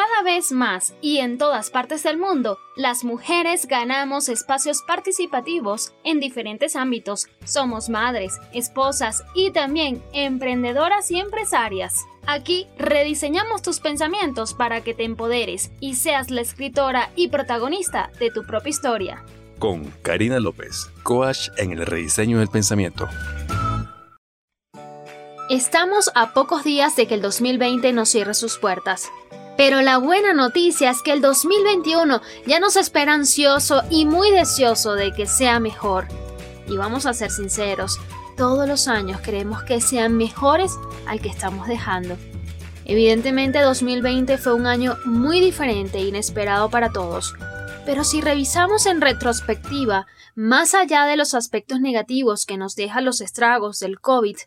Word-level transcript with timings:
Cada 0.00 0.22
vez 0.22 0.50
más 0.50 0.94
y 1.02 1.18
en 1.18 1.36
todas 1.36 1.68
partes 1.68 2.04
del 2.04 2.16
mundo, 2.16 2.58
las 2.74 3.04
mujeres 3.04 3.66
ganamos 3.66 4.30
espacios 4.30 4.80
participativos 4.86 5.92
en 6.04 6.20
diferentes 6.20 6.74
ámbitos. 6.74 7.26
Somos 7.44 7.90
madres, 7.90 8.38
esposas 8.54 9.22
y 9.34 9.50
también 9.50 10.02
emprendedoras 10.14 11.10
y 11.10 11.20
empresarias. 11.20 12.06
Aquí 12.26 12.66
rediseñamos 12.78 13.60
tus 13.60 13.80
pensamientos 13.80 14.54
para 14.54 14.80
que 14.80 14.94
te 14.94 15.04
empoderes 15.04 15.70
y 15.80 15.96
seas 15.96 16.30
la 16.30 16.40
escritora 16.40 17.10
y 17.14 17.28
protagonista 17.28 18.10
de 18.18 18.30
tu 18.30 18.46
propia 18.46 18.70
historia. 18.70 19.24
Con 19.58 19.84
Karina 20.00 20.40
López, 20.40 20.90
coach 21.02 21.50
en 21.58 21.72
el 21.72 21.84
rediseño 21.84 22.38
del 22.38 22.48
pensamiento. 22.48 23.06
Estamos 25.50 26.10
a 26.14 26.32
pocos 26.32 26.64
días 26.64 26.96
de 26.96 27.06
que 27.06 27.16
el 27.16 27.20
2020 27.20 27.92
nos 27.92 28.08
cierre 28.08 28.32
sus 28.32 28.56
puertas. 28.56 29.10
Pero 29.60 29.82
la 29.82 29.98
buena 29.98 30.32
noticia 30.32 30.88
es 30.88 31.02
que 31.02 31.12
el 31.12 31.20
2021 31.20 32.22
ya 32.46 32.60
nos 32.60 32.76
espera 32.76 33.12
ansioso 33.12 33.82
y 33.90 34.06
muy 34.06 34.30
deseoso 34.30 34.94
de 34.94 35.12
que 35.12 35.26
sea 35.26 35.60
mejor. 35.60 36.08
Y 36.66 36.78
vamos 36.78 37.04
a 37.04 37.12
ser 37.12 37.30
sinceros, 37.30 37.98
todos 38.38 38.66
los 38.66 38.88
años 38.88 39.20
queremos 39.20 39.62
que 39.64 39.82
sean 39.82 40.16
mejores 40.16 40.72
al 41.06 41.20
que 41.20 41.28
estamos 41.28 41.68
dejando. 41.68 42.16
Evidentemente 42.86 43.60
2020 43.60 44.38
fue 44.38 44.54
un 44.54 44.66
año 44.66 44.96
muy 45.04 45.40
diferente 45.40 45.98
e 45.98 46.06
inesperado 46.06 46.70
para 46.70 46.88
todos, 46.88 47.34
pero 47.84 48.02
si 48.02 48.22
revisamos 48.22 48.86
en 48.86 49.02
retrospectiva, 49.02 50.06
más 50.34 50.72
allá 50.72 51.04
de 51.04 51.18
los 51.18 51.34
aspectos 51.34 51.80
negativos 51.80 52.46
que 52.46 52.56
nos 52.56 52.76
dejan 52.76 53.04
los 53.04 53.20
estragos 53.20 53.78
del 53.78 54.00
COVID, 54.00 54.38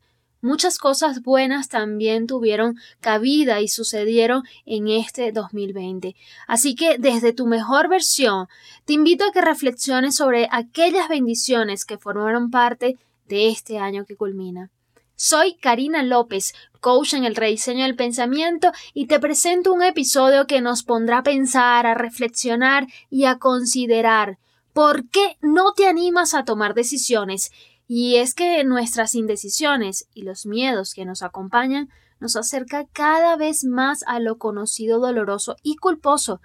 muchas 0.44 0.78
cosas 0.78 1.24
buenas 1.24 1.70
también 1.70 2.28
tuvieron 2.28 2.78
cabida 3.00 3.62
y 3.62 3.68
sucedieron 3.68 4.44
en 4.66 4.88
este 4.88 5.32
2020. 5.32 6.16
Así 6.48 6.76
que 6.76 6.98
desde 6.98 7.34
tu 7.34 7.48
mejor 7.48 7.88
versión, 7.90 8.48
te 8.86 8.94
invito 8.94 9.26
a 9.26 9.32
que 9.32 9.42
reflexiones 9.42 10.16
sobre 10.16 10.48
aquellas 10.52 11.10
bendiciones 11.10 11.86
que 11.86 11.98
formaron 11.98 12.52
parte 12.52 12.98
de 13.28 13.48
este 13.48 13.80
año 13.80 14.06
que 14.06 14.16
culmina. 14.16 14.70
Soy 15.16 15.56
Karina 15.56 16.04
López, 16.04 16.54
coach 16.82 17.14
en 17.14 17.24
el 17.24 17.36
rediseño 17.36 17.84
del 17.86 17.96
pensamiento, 17.96 18.72
y 18.94 19.06
te 19.06 19.20
presento 19.20 19.72
un 19.72 19.84
episodio 19.84 20.48
que 20.48 20.60
nos 20.60 20.84
pondrá 20.84 21.20
a 21.20 21.24
pensar, 21.24 21.86
a 21.86 21.94
reflexionar 21.94 22.88
y 23.10 23.26
a 23.26 23.38
considerar 23.38 24.38
por 24.74 25.08
qué 25.10 25.38
no 25.40 25.74
te 25.74 25.88
animas 25.88 26.34
a 26.34 26.46
tomar 26.46 26.74
decisiones 26.74 27.52
y 27.96 28.16
es 28.16 28.34
que 28.34 28.64
nuestras 28.64 29.14
indecisiones 29.14 30.08
y 30.16 30.24
los 30.24 30.48
miedos 30.48 30.96
que 30.96 31.06
nos 31.06 31.22
acompañan 31.22 31.90
nos 32.20 32.36
acerca 32.36 32.88
cada 32.92 33.38
vez 33.38 33.66
más 33.66 34.04
a 34.08 34.20
lo 34.20 34.40
conocido 34.40 35.00
doloroso 35.00 35.58
y 35.62 35.76
culposo, 35.76 36.42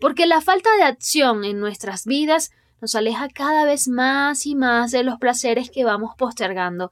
porque 0.00 0.26
la 0.26 0.40
falta 0.40 0.68
de 0.76 0.82
acción 0.82 1.44
en 1.44 1.60
nuestras 1.60 2.04
vidas 2.04 2.50
nos 2.80 2.96
aleja 2.96 3.28
cada 3.28 3.64
vez 3.64 3.86
más 3.86 4.44
y 4.44 4.56
más 4.56 4.90
de 4.90 5.04
los 5.04 5.20
placeres 5.20 5.70
que 5.70 5.84
vamos 5.84 6.16
postergando. 6.18 6.90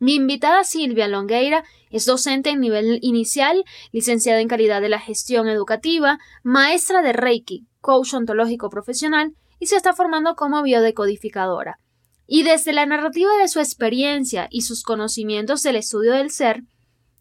Mi 0.00 0.16
invitada 0.16 0.64
Silvia 0.64 1.06
Longueira 1.06 1.62
es 1.90 2.04
docente 2.04 2.50
en 2.50 2.58
nivel 2.58 2.98
inicial, 3.00 3.64
licenciada 3.92 4.40
en 4.40 4.48
calidad 4.48 4.80
de 4.80 4.88
la 4.88 4.98
gestión 4.98 5.46
educativa, 5.46 6.18
maestra 6.42 7.00
de 7.00 7.12
Reiki, 7.12 7.64
coach 7.80 8.12
ontológico 8.12 8.70
profesional 8.70 9.36
y 9.60 9.66
se 9.66 9.76
está 9.76 9.92
formando 9.92 10.34
como 10.34 10.64
biodecodificadora 10.64 11.78
y 12.26 12.42
desde 12.42 12.72
la 12.72 12.86
narrativa 12.86 13.30
de 13.38 13.48
su 13.48 13.60
experiencia 13.60 14.48
y 14.50 14.62
sus 14.62 14.82
conocimientos 14.82 15.62
del 15.62 15.76
estudio 15.76 16.12
del 16.12 16.30
ser, 16.30 16.64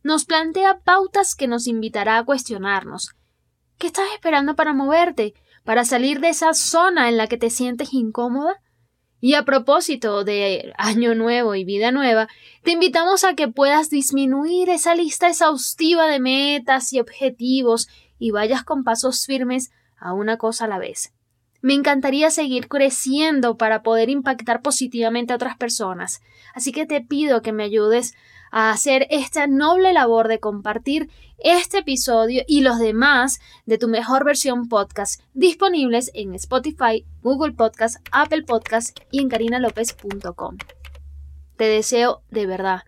nos 0.03 0.25
plantea 0.25 0.79
pautas 0.79 1.35
que 1.35 1.47
nos 1.47 1.67
invitará 1.67 2.17
a 2.17 2.25
cuestionarnos. 2.25 3.15
¿Qué 3.77 3.87
estás 3.87 4.05
esperando 4.13 4.55
para 4.55 4.73
moverte? 4.73 5.33
¿Para 5.63 5.83
salir 5.83 6.19
de 6.19 6.29
esa 6.29 6.53
zona 6.53 7.09
en 7.09 7.17
la 7.17 7.27
que 7.27 7.37
te 7.37 7.49
sientes 7.49 7.93
incómoda? 7.93 8.61
Y 9.19 9.33
a 9.33 9.43
propósito 9.43 10.23
de 10.23 10.71
Año 10.77 11.15
Nuevo 11.15 11.55
y 11.55 11.63
Vida 11.63 11.91
Nueva, 11.91 12.27
te 12.63 12.71
invitamos 12.71 13.23
a 13.23 13.33
que 13.33 13.47
puedas 13.47 13.89
disminuir 13.89 14.69
esa 14.69 14.93
lista 14.93 15.29
exhaustiva 15.29 16.07
de 16.07 16.19
metas 16.19 16.93
y 16.93 16.99
objetivos 16.99 17.87
y 18.19 18.29
vayas 18.29 18.63
con 18.63 18.83
pasos 18.83 19.25
firmes 19.25 19.71
a 19.97 20.13
una 20.13 20.37
cosa 20.37 20.65
a 20.65 20.67
la 20.67 20.77
vez. 20.77 21.14
Me 21.65 21.73
encantaría 21.73 22.29
seguir 22.29 22.67
creciendo 22.67 23.57
para 23.57 23.81
poder 23.81 24.11
impactar 24.11 24.61
positivamente 24.61 25.33
a 25.33 25.37
otras 25.37 25.57
personas. 25.57 26.21
Así 26.53 26.71
que 26.71 26.85
te 26.85 27.01
pido 27.01 27.41
que 27.41 27.53
me 27.53 27.63
ayudes 27.63 28.13
a 28.51 28.69
hacer 28.69 29.07
esta 29.09 29.47
noble 29.47 29.91
labor 29.91 30.27
de 30.27 30.39
compartir 30.39 31.09
este 31.39 31.79
episodio 31.79 32.43
y 32.47 32.61
los 32.61 32.77
demás 32.77 33.39
de 33.65 33.79
tu 33.79 33.87
mejor 33.87 34.25
versión 34.25 34.69
podcast 34.69 35.23
disponibles 35.33 36.11
en 36.13 36.35
Spotify, 36.35 37.03
Google 37.23 37.53
Podcast, 37.53 37.97
Apple 38.11 38.43
Podcast 38.43 38.99
y 39.09 39.21
en 39.21 39.29
carinalopez.com. 39.29 40.57
Te 41.57 41.65
deseo 41.65 42.21
de 42.29 42.45
verdad 42.45 42.83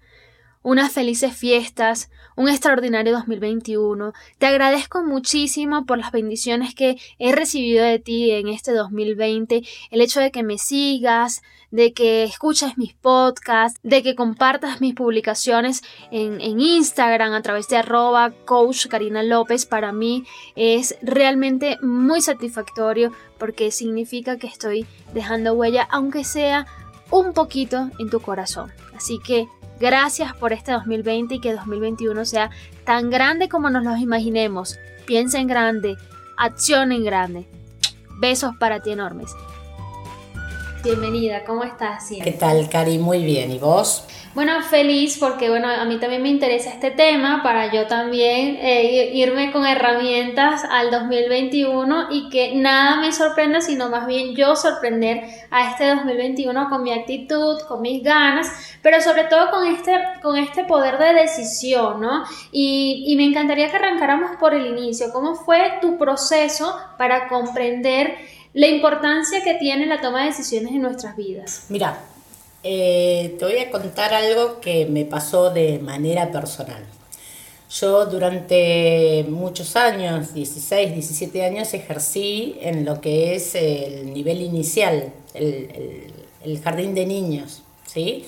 unas 0.67 0.91
felices 0.91 1.33
fiestas, 1.33 2.11
un 2.35 2.49
extraordinario 2.49 3.13
2021. 3.13 4.11
Te 4.37 4.47
agradezco 4.47 5.01
muchísimo 5.01 5.85
por 5.85 5.97
las 5.97 6.11
bendiciones 6.11 6.75
que 6.75 6.97
he 7.19 7.31
recibido 7.31 7.85
de 7.85 7.99
ti 7.99 8.31
en 8.31 8.49
este 8.49 8.73
2020, 8.73 9.63
el 9.91 10.01
hecho 10.01 10.19
de 10.19 10.29
que 10.29 10.43
me 10.43 10.57
sigas, 10.57 11.41
de 11.71 11.93
que 11.93 12.25
escuches 12.25 12.77
mis 12.77 12.93
podcasts, 12.93 13.79
de 13.81 14.03
que 14.03 14.13
compartas 14.13 14.81
mis 14.81 14.93
publicaciones 14.93 15.83
en, 16.11 16.41
en 16.41 16.59
Instagram 16.59 17.31
a 17.31 17.41
través 17.41 17.69
de 17.69 17.77
arroba 17.77 18.33
coach 18.43 18.87
Karina 18.87 19.23
López. 19.23 19.65
Para 19.65 19.93
mí 19.93 20.25
es 20.57 20.97
realmente 21.01 21.77
muy 21.81 22.19
satisfactorio 22.19 23.13
porque 23.37 23.71
significa 23.71 24.37
que 24.37 24.47
estoy 24.47 24.85
dejando 25.13 25.53
huella, 25.53 25.87
aunque 25.89 26.25
sea 26.25 26.67
un 27.09 27.31
poquito 27.31 27.89
en 27.99 28.09
tu 28.09 28.19
corazón. 28.19 28.69
Así 28.93 29.17
que 29.25 29.47
Gracias 29.79 30.35
por 30.35 30.53
este 30.53 30.71
2020 30.71 31.35
y 31.35 31.39
que 31.39 31.53
2021 31.53 32.25
sea 32.25 32.49
tan 32.83 33.09
grande 33.09 33.47
como 33.47 33.69
nos 33.69 33.83
lo 33.83 33.95
imaginemos. 33.95 34.79
Piensa 35.05 35.39
en 35.39 35.47
grande, 35.47 35.97
acción 36.35 36.91
en 36.91 37.03
grande. 37.03 37.47
Besos 38.19 38.55
para 38.57 38.79
ti 38.79 38.91
enormes. 38.91 39.31
Bienvenida, 40.87 41.43
¿cómo 41.43 41.65
estás? 41.65 42.07
¿Qué 42.23 42.31
tal, 42.31 42.69
Cari? 42.69 42.97
Muy 42.97 43.25
bien, 43.25 43.51
¿y 43.51 43.59
vos? 43.59 44.05
Bueno, 44.33 44.61
feliz 44.61 45.17
porque 45.19 45.49
bueno, 45.49 45.67
a 45.67 45.83
mí 45.83 45.99
también 45.99 46.21
me 46.21 46.29
interesa 46.29 46.69
este 46.69 46.91
tema 46.91 47.43
para 47.43 47.73
yo 47.73 47.87
también 47.87 48.57
eh, 48.61 49.11
irme 49.13 49.51
con 49.51 49.65
herramientas 49.65 50.63
al 50.63 50.89
2021 50.89 52.07
y 52.11 52.29
que 52.29 52.55
nada 52.55 53.01
me 53.01 53.11
sorprenda, 53.11 53.59
sino 53.59 53.89
más 53.89 54.07
bien 54.07 54.33
yo 54.33 54.55
sorprender 54.55 55.25
a 55.51 55.71
este 55.71 55.87
2021 55.93 56.69
con 56.69 56.83
mi 56.83 56.93
actitud, 56.93 57.59
con 57.67 57.81
mis 57.81 58.01
ganas, 58.01 58.47
pero 58.81 59.01
sobre 59.01 59.25
todo 59.25 59.49
con 59.49 59.67
este, 59.67 59.91
con 60.21 60.37
este 60.37 60.63
poder 60.63 60.99
de 60.99 61.15
decisión, 61.15 61.99
¿no? 61.99 62.23
Y, 62.53 63.03
y 63.07 63.17
me 63.17 63.25
encantaría 63.25 63.69
que 63.69 63.75
arrancáramos 63.75 64.37
por 64.39 64.53
el 64.53 64.67
inicio. 64.67 65.07
¿Cómo 65.11 65.35
fue 65.35 65.79
tu 65.81 65.97
proceso 65.97 66.73
para 66.97 67.27
comprender 67.27 68.36
la 68.57 68.65
importancia 68.65 69.43
que 69.43 69.53
tiene 69.53 69.85
la 69.85 70.01
toma 70.01 70.21
de 70.21 70.29
decisiones 70.29 70.71
en 70.71 70.81
nuestras 70.81 71.15
vidas? 71.15 71.67
Mira, 71.69 72.01
eh, 72.63 73.35
te 73.37 73.45
voy 73.45 73.59
a 73.59 73.69
contar 73.69 74.15
algo 74.15 74.59
que 74.59 74.87
me 74.87 75.05
pasó 75.05 75.51
de 75.51 75.77
manera 75.77 76.31
personal. 76.31 76.83
Yo 77.69 78.07
durante 78.07 79.23
muchos 79.29 79.75
años, 79.75 80.33
16, 80.33 80.91
17 80.91 81.45
años, 81.45 81.71
ejercí 81.75 82.57
en 82.59 82.83
lo 82.83 82.99
que 82.99 83.35
es 83.35 83.53
el 83.53 84.11
nivel 84.11 84.41
inicial, 84.41 85.13
el, 85.35 86.11
el 86.43 86.59
jardín 86.59 86.95
de 86.95 87.05
niños, 87.05 87.61
¿sí? 87.85 88.25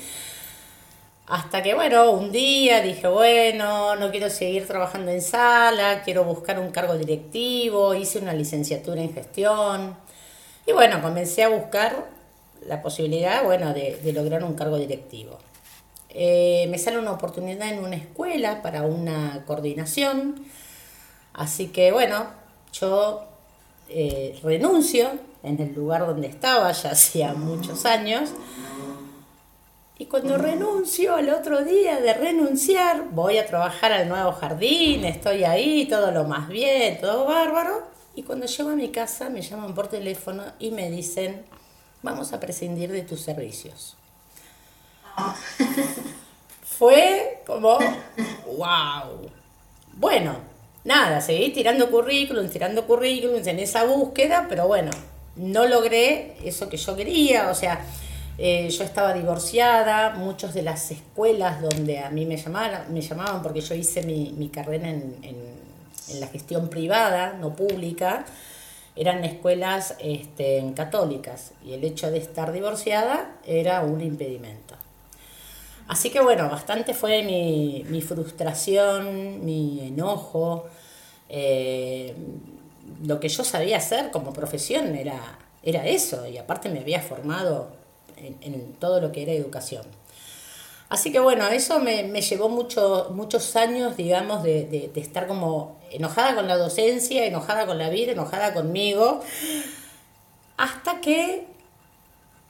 Hasta 1.25 1.63
que, 1.63 1.73
bueno, 1.73 2.11
un 2.11 2.31
día 2.31 2.81
dije, 2.81 3.07
bueno, 3.07 3.95
no 3.95 4.11
quiero 4.11 4.29
seguir 4.29 4.67
trabajando 4.67 5.09
en 5.09 5.23
sala, 5.23 6.03
quiero 6.05 6.23
buscar 6.23 6.59
un 6.59 6.69
cargo 6.69 6.95
directivo, 6.99 7.95
hice 7.95 8.19
una 8.19 8.33
licenciatura 8.33 9.01
en 9.01 9.11
gestión. 9.11 10.08
Y 10.69 10.71
bueno, 10.71 11.01
comencé 11.01 11.43
a 11.43 11.49
buscar 11.49 12.05
la 12.67 12.83
posibilidad, 12.83 13.43
bueno, 13.43 13.73
de, 13.73 13.99
lograr 14.13 14.43
un 14.43 14.53
cargo 14.53 14.77
directivo. 14.77 15.39
Eh, 16.09 16.67
me 16.69 16.77
sale 16.77 16.99
una 16.99 17.11
oportunidad 17.11 17.69
en 17.69 17.79
una 17.79 17.95
escuela 17.95 18.61
para 18.61 18.83
una 18.83 19.43
coordinación, 19.47 20.45
así 21.33 21.69
que 21.69 21.91
bueno, 21.91 22.27
yo 22.71 23.23
eh, 23.89 24.39
renuncio 24.43 25.09
en 25.41 25.59
el 25.59 25.73
lugar 25.73 26.05
donde 26.05 26.27
estaba 26.27 26.71
ya 26.71 26.91
hacía 26.91 27.33
muchos 27.33 27.87
años. 27.87 28.29
Y 29.97 30.05
cuando 30.05 30.37
renuncio 30.37 31.15
al 31.15 31.29
otro 31.29 31.65
día 31.65 31.99
de 31.99 32.13
renunciar, 32.13 33.05
voy 33.09 33.39
a 33.39 33.47
trabajar 33.47 33.91
al 33.91 34.07
nuevo 34.07 34.33
jardín, 34.33 35.03
estoy 35.03 35.45
ahí, 35.45 35.87
todo 35.87 36.11
lo 36.11 36.25
más 36.25 36.47
bien, 36.47 37.01
todo 37.01 37.25
bárbaro. 37.25 37.98
Y 38.19 38.23
cuando 38.23 38.47
llego 38.47 38.71
a 38.71 38.75
mi 38.75 38.89
casa 38.89 39.29
me 39.29 39.41
llaman 39.41 39.73
por 39.73 39.87
teléfono 39.87 40.43
y 40.59 40.71
me 40.71 40.91
dicen, 40.91 41.41
vamos 42.01 42.33
a 42.33 42.39
prescindir 42.41 42.91
de 42.91 43.03
tus 43.03 43.21
servicios. 43.21 43.95
Fue 46.63 47.41
como, 47.47 47.79
wow. 48.57 49.31
Bueno, 49.93 50.35
nada, 50.83 51.21
seguí 51.21 51.53
tirando 51.53 51.89
currículum, 51.89 52.49
tirando 52.49 52.85
currículums 52.85 53.47
en 53.47 53.59
esa 53.59 53.85
búsqueda, 53.85 54.47
pero 54.49 54.67
bueno, 54.67 54.91
no 55.37 55.65
logré 55.65 56.35
eso 56.43 56.67
que 56.67 56.75
yo 56.75 56.97
quería, 56.97 57.49
o 57.49 57.55
sea, 57.55 57.85
eh, 58.37 58.69
yo 58.69 58.83
estaba 58.83 59.13
divorciada, 59.13 60.09
muchas 60.09 60.53
de 60.53 60.63
las 60.63 60.91
escuelas 60.91 61.61
donde 61.61 61.99
a 61.99 62.09
mí 62.09 62.25
me 62.25 62.35
llamaban, 62.35 62.93
me 62.93 62.99
llamaban 62.99 63.41
porque 63.41 63.61
yo 63.61 63.75
hice 63.75 64.01
mi, 64.01 64.49
carrera 64.49 64.89
en, 64.89 65.15
en, 65.23 65.68
la 66.19 66.27
gestión 66.27 66.69
privada, 66.69 67.33
no 67.33 67.55
pública, 67.55 68.25
eran 68.95 69.23
escuelas 69.23 69.95
este, 69.99 70.73
católicas 70.75 71.53
y 71.63 71.73
el 71.73 71.83
hecho 71.83 72.11
de 72.11 72.17
estar 72.17 72.51
divorciada 72.51 73.37
era 73.45 73.81
un 73.81 74.01
impedimento. 74.01 74.75
Así 75.87 76.11
que 76.11 76.19
bueno, 76.19 76.49
bastante 76.49 76.93
fue 76.93 77.23
mi, 77.23 77.83
mi 77.89 78.01
frustración, 78.01 79.43
mi 79.43 79.87
enojo. 79.87 80.65
Eh, 81.29 82.13
lo 83.03 83.19
que 83.19 83.29
yo 83.29 83.43
sabía 83.43 83.77
hacer 83.77 84.11
como 84.11 84.33
profesión 84.33 84.95
era, 84.95 85.39
era 85.63 85.87
eso, 85.87 86.27
y 86.27 86.37
aparte 86.37 86.69
me 86.69 86.79
había 86.79 87.01
formado 87.01 87.69
en, 88.17 88.73
todo 88.73 89.01
lo 89.01 89.11
que 89.11 89.23
era 89.23 89.31
educación. 89.31 89.83
Así 90.89 91.11
que 91.11 91.19
bueno, 91.19 91.47
eso 91.47 91.79
me, 91.79 92.03
llevó 92.21 92.49
mucho, 92.49 93.09
muchos 93.11 93.55
años, 93.55 93.95
digamos, 93.95 94.41
de, 94.41 94.65
de, 94.65 94.99
estar 94.99 95.27
como 95.27 95.79
enojada 95.91 96.33
con 96.33 96.47
la 96.47 96.57
docencia, 96.57 97.25
enojada 97.25 97.67
con 97.67 97.77
la 97.77 97.89
vida, 97.89 98.13
enojada 98.13 98.55
conmigo, 98.55 99.21
hasta 100.57 100.99
que, 100.99 101.45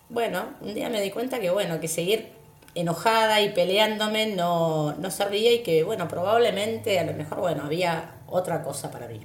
bueno, 0.07 0.45
un 0.61 0.73
día 0.73 0.89
me 0.89 1.01
di 1.01 1.11
cuenta 1.11 1.41
que, 1.41 1.49
bueno, 1.49 1.81
que 1.81 1.89
seguir 1.89 2.29
enojada 2.75 3.41
y 3.41 3.49
peleándome 3.49 4.27
no, 4.27 4.93
no 4.93 5.11
servía 5.11 5.51
y 5.51 5.59
que, 5.59 5.83
bueno, 5.83 6.07
probablemente 6.07 6.97
a 6.97 7.03
lo 7.03 7.13
mejor, 7.13 7.39
bueno, 7.39 7.63
había 7.65 8.15
otra 8.27 8.63
cosa 8.63 8.89
para 8.89 9.07
mí. 9.07 9.19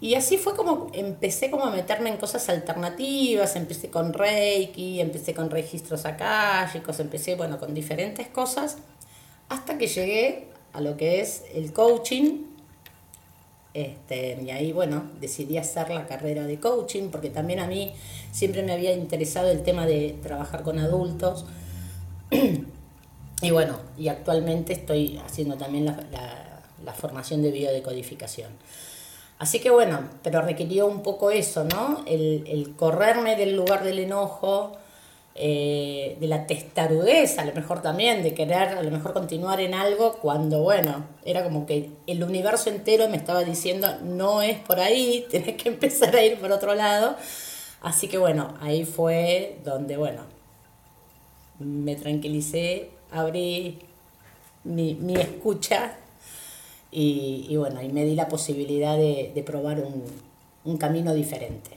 Y 0.00 0.14
así 0.14 0.38
fue 0.38 0.56
como 0.56 0.90
empecé 0.94 1.50
como 1.50 1.64
a 1.64 1.70
meterme 1.70 2.08
en 2.08 2.16
cosas 2.16 2.48
alternativas, 2.48 3.54
empecé 3.56 3.90
con 3.90 4.14
Reiki, 4.14 5.00
empecé 5.00 5.34
con 5.34 5.50
registros 5.50 6.06
akáshicos, 6.06 7.00
empecé, 7.00 7.34
bueno, 7.34 7.58
con 7.58 7.74
diferentes 7.74 8.28
cosas, 8.28 8.78
hasta 9.50 9.76
que 9.76 9.86
llegué 9.86 10.48
a 10.72 10.80
lo 10.80 10.96
que 10.96 11.20
es 11.20 11.44
el 11.54 11.72
coaching. 11.72 12.44
Este, 13.72 14.40
y 14.42 14.50
ahí, 14.50 14.72
bueno, 14.72 15.04
decidí 15.20 15.58
hacer 15.58 15.90
la 15.90 16.06
carrera 16.06 16.44
de 16.44 16.58
coaching, 16.58 17.10
porque 17.10 17.30
también 17.30 17.60
a 17.60 17.66
mí 17.66 17.92
siempre 18.32 18.62
me 18.62 18.72
había 18.72 18.92
interesado 18.92 19.50
el 19.50 19.62
tema 19.62 19.86
de 19.86 20.18
trabajar 20.22 20.62
con 20.62 20.78
adultos 20.78 21.44
y 23.42 23.50
bueno, 23.50 23.78
y 23.98 24.08
actualmente 24.08 24.72
estoy 24.72 25.18
haciendo 25.18 25.56
también 25.56 25.86
la, 25.86 26.46
formación 26.94 27.42
de 27.42 27.52
biodecodificación. 27.52 28.50
Así 29.40 29.58
que 29.58 29.70
bueno, 29.70 30.00
pero 30.22 30.42
requirió 30.42 30.86
un 30.86 31.02
poco 31.02 31.30
eso, 31.30 31.64
¿no? 31.64 32.04
El, 32.06 32.74
correrme 32.76 33.36
del 33.36 33.56
lugar 33.56 33.82
del 33.82 33.98
enojo, 34.00 34.72
eh, 35.34 36.18
de 36.20 36.26
la 36.26 36.46
testarudez, 36.46 37.38
a 37.38 37.46
lo 37.46 37.54
mejor 37.54 37.80
también, 37.80 38.22
de 38.22 38.34
querer 38.34 38.68
a 38.68 38.82
lo 38.82 38.90
mejor 38.90 39.14
continuar 39.14 39.62
en 39.62 39.72
algo 39.72 40.18
cuando, 40.20 40.62
bueno, 40.62 41.06
era 41.24 41.42
como 41.42 41.64
que 41.64 41.88
el 42.06 42.22
universo 42.22 42.68
entero 42.68 43.08
me 43.08 43.16
estaba 43.16 43.42
diciendo, 43.42 43.88
no 44.02 44.42
es 44.42 44.58
por 44.58 44.78
ahí, 44.78 45.26
tenés 45.30 45.56
que 45.56 45.70
empezar 45.70 46.14
a 46.14 46.22
ir 46.22 46.38
por 46.38 46.52
otro 46.52 46.74
lado. 46.74 47.16
Así 47.80 48.08
que 48.08 48.18
bueno, 48.18 48.58
ahí 48.60 48.84
fue 48.84 49.56
donde, 49.64 49.96
bueno, 49.96 50.20
me 51.60 51.96
tranquilicé, 51.96 52.90
abrí 53.10 53.78
mi, 54.64 54.98
escucha 55.14 55.96
y, 56.92 57.56
bueno, 57.56 57.80
y 57.82 57.88
me 57.88 58.04
di 58.04 58.14
la 58.14 58.28
posibilidad 58.28 58.96
de, 58.96 59.42
probar 59.46 59.82
un, 60.64 60.78
camino 60.78 61.14
diferente. 61.14 61.70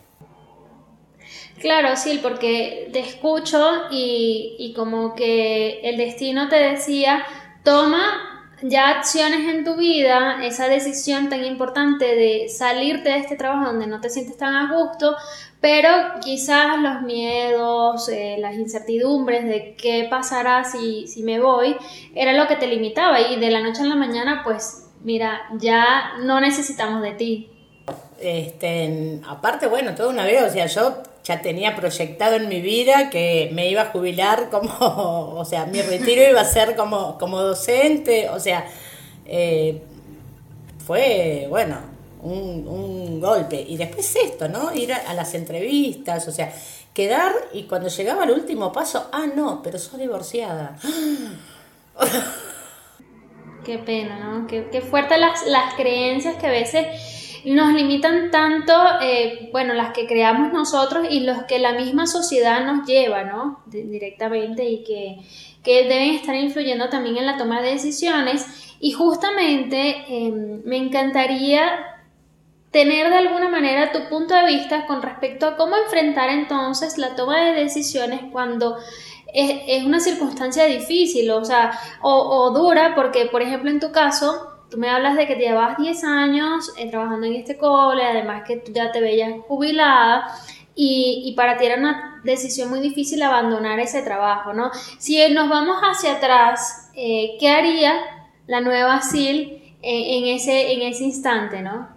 Claro, 1.60 1.96
sí, 1.96 2.20
porque 2.22 2.90
te 2.92 3.00
escucho 3.00 3.84
y, 3.92 4.56
y 4.60 4.74
como 4.74 5.16
que 5.16 5.80
el 5.82 5.98
destino 5.98 6.50
te 6.50 6.58
decía, 6.58 7.24
toma 7.64 8.34
ya 8.64 8.90
acciones 8.90 9.54
en 9.54 9.66
tu 9.66 9.76
vida, 9.76 10.44
esa 10.44 10.68
decisión 10.68 11.30
tan 11.30 11.44
importante 11.44 12.16
de 12.16 12.48
salirte 12.50 13.10
de 13.10 13.18
este 13.18 13.36
trabajo 13.36 13.66
donde 13.66 13.88
no 13.88 14.00
te 14.00 14.10
sientes 14.10 14.38
tan 14.38 14.56
a 14.56 14.74
gusto, 14.74 15.16
pero 15.60 15.90
quizás 16.22 16.80
los 16.80 17.02
miedos, 17.02 18.08
eh, 18.10 18.38
las 18.40 18.56
incertidumbres 18.56 19.46
de 19.46 19.76
qué 19.76 20.08
pasará 20.10 20.64
si, 20.64 21.08
si 21.08 21.24
me 21.24 21.40
voy, 21.40 21.76
era 22.16 22.34
lo 22.34 22.48
que 22.48 22.56
te 22.56 22.68
limitaba 22.68 23.20
y 23.20 23.38
de 23.38 23.52
la 23.52 23.62
noche 23.62 23.82
a 23.82 23.86
la 23.86 23.96
mañana, 23.96 24.42
pues 24.46 24.83
mira, 25.04 25.42
ya 25.60 26.14
no 26.22 26.40
necesitamos 26.42 27.02
de 27.02 27.12
ti. 27.12 27.50
Este, 28.20 29.20
aparte, 29.28 29.68
bueno, 29.68 29.94
toda 29.96 30.10
una 30.10 30.26
vez, 30.26 30.42
o 30.44 30.50
sea, 30.50 30.66
yo 30.66 31.04
ya 31.24 31.42
tenía 31.42 31.76
proyectado 31.76 32.36
en 32.36 32.48
mi 32.48 32.62
vida 32.62 33.10
que 33.10 33.50
me 33.54 33.70
iba 33.70 33.84
a 33.84 33.86
jubilar 33.88 34.50
como, 34.50 35.36
o 35.38 35.46
sea, 35.46 35.66
mi 35.66 35.82
retiro 35.82 36.30
iba 36.30 36.42
a 36.42 36.46
ser 36.46 36.76
como, 36.76 37.18
como 37.18 37.42
docente, 37.42 38.30
o 38.30 38.40
sea, 38.40 38.66
eh, 39.26 39.82
fue, 40.86 41.48
bueno, 41.50 41.78
un, 42.22 42.68
un, 42.68 43.20
golpe. 43.20 43.62
Y 43.68 43.78
después 43.78 44.16
esto, 44.16 44.48
¿no? 44.48 44.74
Ir 44.74 44.94
a, 44.94 45.14
las 45.14 45.34
entrevistas, 45.34 46.28
o 46.28 46.32
sea, 46.32 46.54
quedar 46.94 47.34
y 47.54 47.64
cuando 47.64 47.90
llegaba 47.90 48.24
el 48.24 48.32
último 48.32 48.72
paso, 48.72 49.10
ah, 49.12 49.26
no, 49.34 49.62
pero 49.62 49.80
sos 49.80 49.98
divorciada. 50.00 50.78
Qué 53.64 53.78
pena, 53.78 54.20
¿no? 54.20 54.48
Qué, 54.48 54.68
qué 54.72 54.82
fuertes 54.82 55.20
las, 55.20 55.46
las 55.48 55.74
creencias 55.76 56.36
que 56.36 56.48
a 56.48 56.52
veces 56.52 56.88
nos 57.46 57.74
limitan 57.74 58.32
tanto, 58.32 58.74
eh, 59.02 59.50
bueno, 59.52 59.74
las 59.74 59.92
que 59.94 60.08
creamos 60.08 60.54
nosotros 60.54 61.08
y 61.10 61.22
los 61.22 61.44
que 61.44 61.60
la 61.60 61.74
misma 61.74 62.08
sociedad 62.08 62.66
nos 62.66 62.88
lleva, 62.88 63.24
¿no? 63.24 63.62
directamente 63.66 64.66
y 64.66 64.84
que, 64.84 65.20
deben 65.66 66.16
estar 66.16 66.36
influyendo 66.36 66.90
también 66.90 67.18
en 67.18 67.26
la 67.26 67.38
toma 67.38 67.62
de 67.62 67.72
decisiones. 67.72 68.46
Y 68.80 68.92
justamente 68.92 70.04
em, 70.08 70.62
me 70.66 70.78
encantaría 70.78 71.94
tener 72.72 73.10
de 73.10 73.18
alguna 73.18 73.50
manera 73.50 73.92
tu 73.92 74.10
punto 74.10 74.34
de 74.36 74.46
vista 74.46 74.86
con 74.88 75.02
respecto 75.02 75.46
a 75.46 75.56
cómo 75.56 75.78
enfrentar 75.78 76.30
entonces 76.30 76.98
la 76.98 77.16
toma 77.16 77.40
de 77.40 77.54
decisiones 77.54 78.22
cuando 78.32 78.78
es, 79.34 79.84
una 79.84 80.00
circunstancia 80.00 80.66
difícil, 80.66 81.30
o 81.32 81.44
sea, 81.44 81.72
o, 82.02 82.52
dura, 82.52 82.94
porque 82.96 83.26
por 83.26 83.42
ejemplo 83.42 83.70
en 83.70 83.80
tu 83.80 83.92
caso, 83.92 84.50
Tú 84.70 84.80
me 84.80 84.90
hablas 84.90 85.16
de 85.16 85.28
que 85.28 85.36
llevas 85.36 85.78
10 85.78 86.04
años 86.04 86.74
eh, 86.80 86.90
trabajando 86.90 87.28
en 87.28 87.36
este 87.36 87.58
cole, 87.58 88.04
además 88.04 88.42
que 88.44 88.64
ya 88.72 88.92
te 88.92 89.02
veías 89.02 89.32
jubilada 89.48 90.26
y, 90.74 91.32
para 91.38 91.58
ti 91.58 91.66
era 91.66 91.78
una 91.78 92.22
decisión 92.24 92.70
muy 92.70 92.80
difícil 92.80 93.22
abandonar 93.22 93.80
ese 93.80 94.02
trabajo, 94.02 94.54
¿no? 94.54 94.72
Si 94.98 95.20
nos 95.30 95.48
vamos 95.48 95.78
hacia 95.82 96.14
atrás, 96.14 96.90
eh, 96.96 97.38
¿qué 97.40 97.50
haría 97.50 97.94
la 98.48 98.62
nueva 98.62 99.02
SIL 99.02 99.76
en, 99.84 100.36
ese, 100.36 100.74
en 100.74 100.82
ese 100.82 101.04
instante, 101.04 101.62
¿no? 101.62 101.90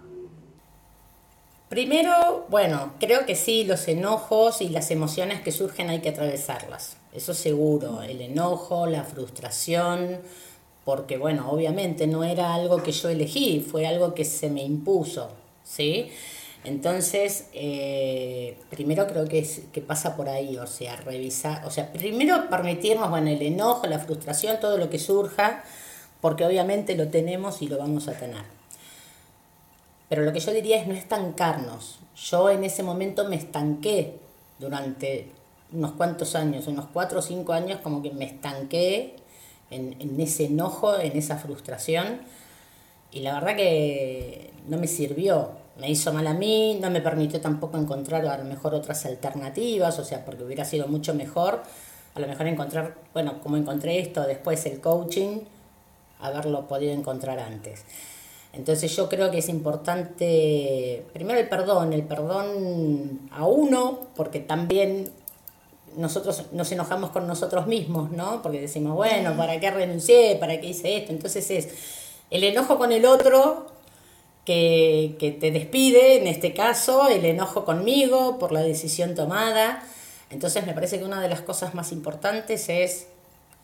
Primero, 1.69 2.45
bueno, 2.49 2.93
creo 2.99 3.25
que 3.25 3.35
sí, 3.35 3.65
los 3.65 3.87
enojos 3.87 4.61
y 4.61 4.69
las 4.69 4.91
emociones 4.91 5.41
que 5.41 5.51
surgen 5.51 5.89
hay 5.89 5.99
que 5.99 6.09
atravesarlas, 6.09 6.96
eso 7.13 7.33
seguro, 7.33 8.01
el 8.01 8.21
enojo, 8.21 8.87
la 8.87 9.03
frustración, 9.03 10.19
porque 10.85 11.17
bueno, 11.17 11.49
obviamente 11.51 12.07
no 12.07 12.23
era 12.23 12.53
algo 12.53 12.81
que 12.83 12.91
yo 12.91 13.09
elegí, 13.09 13.59
fue 13.59 13.87
algo 13.87 14.13
que 14.13 14.25
se 14.25 14.49
me 14.49 14.63
impuso, 14.63 15.29
¿sí? 15.63 16.09
Entonces, 16.63 17.47
eh, 17.53 18.57
primero 18.69 19.07
creo 19.07 19.25
que, 19.27 19.47
que 19.71 19.81
pasa 19.81 20.15
por 20.15 20.27
ahí, 20.27 20.57
o 20.57 20.67
sea, 20.67 20.95
revisar, 20.97 21.65
o 21.65 21.71
sea, 21.71 21.91
primero 21.93 22.49
permitirnos, 22.49 23.09
bueno, 23.09 23.29
el 23.29 23.41
enojo, 23.41 23.87
la 23.87 23.99
frustración, 23.99 24.59
todo 24.59 24.77
lo 24.77 24.89
que 24.89 24.99
surja, 24.99 25.63
porque 26.19 26.45
obviamente 26.45 26.95
lo 26.95 27.07
tenemos 27.09 27.61
y 27.61 27.67
lo 27.67 27.77
vamos 27.77 28.07
a 28.07 28.13
tener. 28.13 28.43
Pero 30.09 30.23
lo 30.23 30.33
que 30.33 30.39
yo 30.39 30.53
diría 30.53 30.77
es 30.81 30.87
no 30.87 30.93
estancarnos. 30.93 31.99
Yo 32.15 32.49
en 32.49 32.63
ese 32.63 32.83
momento 32.83 33.27
me 33.27 33.35
estanqué 33.35 34.15
durante 34.59 35.29
unos 35.73 35.91
cuantos 35.93 36.35
años, 36.35 36.67
unos 36.67 36.85
cuatro 36.91 37.19
o 37.19 37.21
cinco 37.21 37.53
años, 37.53 37.79
como 37.81 38.01
que 38.01 38.11
me 38.11 38.25
estanqué 38.25 39.15
en, 39.69 40.19
ese 40.19 40.45
enojo, 40.45 40.97
en 40.97 41.17
esa 41.17 41.37
frustración. 41.37 42.21
Y 43.11 43.21
la 43.21 43.33
verdad 43.33 43.55
que 43.55 44.51
no 44.67 44.77
me 44.77 44.87
sirvió, 44.87 45.51
me 45.79 45.89
hizo 45.89 46.13
mal 46.13 46.27
a 46.27 46.33
mí, 46.33 46.77
no 46.81 46.89
me 46.89 47.01
permitió 47.01 47.39
tampoco 47.41 47.77
encontrar 47.77 48.25
a 48.25 48.37
lo 48.37 48.43
mejor 48.43 48.73
otras 48.73 49.05
alternativas, 49.05 49.97
o 49.99 50.03
sea, 50.03 50.25
porque 50.25 50.43
hubiera 50.43 50.65
sido 50.65 50.87
mucho 50.87 51.13
mejor 51.13 51.63
a 52.17 52.19
lo 52.19 52.27
mejor 52.27 52.47
encontrar, 52.47 52.95
bueno, 53.13 53.39
como 53.43 53.57
encontré 53.57 53.99
esto, 53.99 54.23
después 54.23 54.65
el 54.65 54.81
coaching, 54.81 55.41
haberlo 56.19 56.67
podido 56.67 56.91
encontrar 56.91 57.37
antes. 57.37 57.83
Entonces 58.53 58.95
yo 58.95 59.07
creo 59.07 59.29
que 59.29 59.37
es 59.37 59.49
importante, 59.49 61.05
primero 61.13 61.39
el 61.39 61.47
perdón, 61.47 61.93
el 61.93 62.01
perdón 62.01 63.29
a 63.31 63.45
uno, 63.45 64.07
porque 64.15 64.39
también 64.39 65.11
nosotros 65.97 66.45
nos 66.51 66.71
enojamos 66.71 67.09
con 67.09 67.27
nosotros 67.27 67.67
mismos, 67.67 68.11
¿no? 68.11 68.41
Porque 68.41 68.61
decimos, 68.61 68.95
bueno, 68.95 69.35
¿para 69.35 69.59
qué 69.59 69.71
renuncié? 69.71 70.35
¿Para 70.35 70.59
qué 70.61 70.67
hice 70.67 70.97
esto? 70.97 71.11
Entonces 71.11 71.49
es 71.51 71.69
el 72.29 72.43
enojo 72.43 72.77
con 72.77 72.91
el 72.91 73.05
otro 73.05 73.67
que, 74.45 75.17
que 75.19 75.31
te 75.31 75.51
despide, 75.51 76.17
en 76.21 76.27
este 76.27 76.53
caso, 76.53 77.09
el 77.09 77.25
enojo 77.25 77.65
conmigo 77.65 78.37
por 78.39 78.51
la 78.51 78.61
decisión 78.61 79.15
tomada. 79.15 79.83
Entonces 80.29 80.65
me 80.65 80.73
parece 80.73 80.99
que 80.99 81.05
una 81.05 81.19
de 81.21 81.29
las 81.29 81.41
cosas 81.41 81.73
más 81.73 81.91
importantes 81.91 82.69
es, 82.69 83.07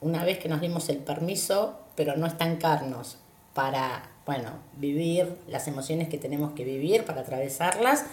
una 0.01 0.25
vez 0.25 0.39
que 0.39 0.49
nos 0.49 0.59
dimos 0.59 0.89
el 0.89 0.97
permiso, 0.97 1.79
pero 1.95 2.17
no 2.17 2.25
estancarnos 2.25 3.17
para, 3.53 4.09
bueno, 4.25 4.49
vivir 4.77 5.37
las 5.47 5.67
emociones 5.67 6.09
que 6.09 6.17
tenemos 6.17 6.53
que 6.53 6.63
vivir, 6.63 7.05
para 7.05 7.21
atravesarlas, 7.21 8.05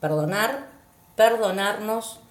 perdonar, 0.00 0.66
perdonarnos, 1.14 2.21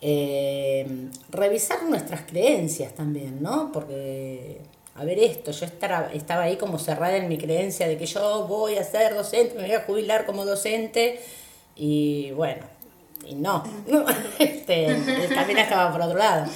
eh, 0.00 0.86
revisar 1.30 1.82
nuestras 1.84 2.22
creencias 2.22 2.94
también, 2.94 3.42
¿no? 3.42 3.72
Porque, 3.72 4.60
a 4.94 5.04
ver 5.04 5.18
esto, 5.18 5.50
yo 5.50 5.66
estaba, 5.66 6.42
ahí 6.42 6.56
como 6.56 6.78
cerrada 6.78 7.16
en 7.16 7.28
mi 7.28 7.38
creencia 7.38 7.88
de 7.88 7.98
que 7.98 8.06
yo 8.06 8.46
voy 8.46 8.76
a 8.76 8.84
ser 8.84 9.14
docente, 9.14 9.54
me 9.56 9.62
voy 9.62 9.72
a 9.72 9.80
jubilar 9.82 10.26
como 10.26 10.44
docente, 10.44 11.20
y 11.74 12.30
bueno, 12.32 12.64
y 13.26 13.34
no, 13.34 13.64
este, 14.38 14.96
camino 15.34 15.60
estaba 15.60 15.92
por 15.92 16.02
otro 16.02 16.18
lado. 16.18 16.50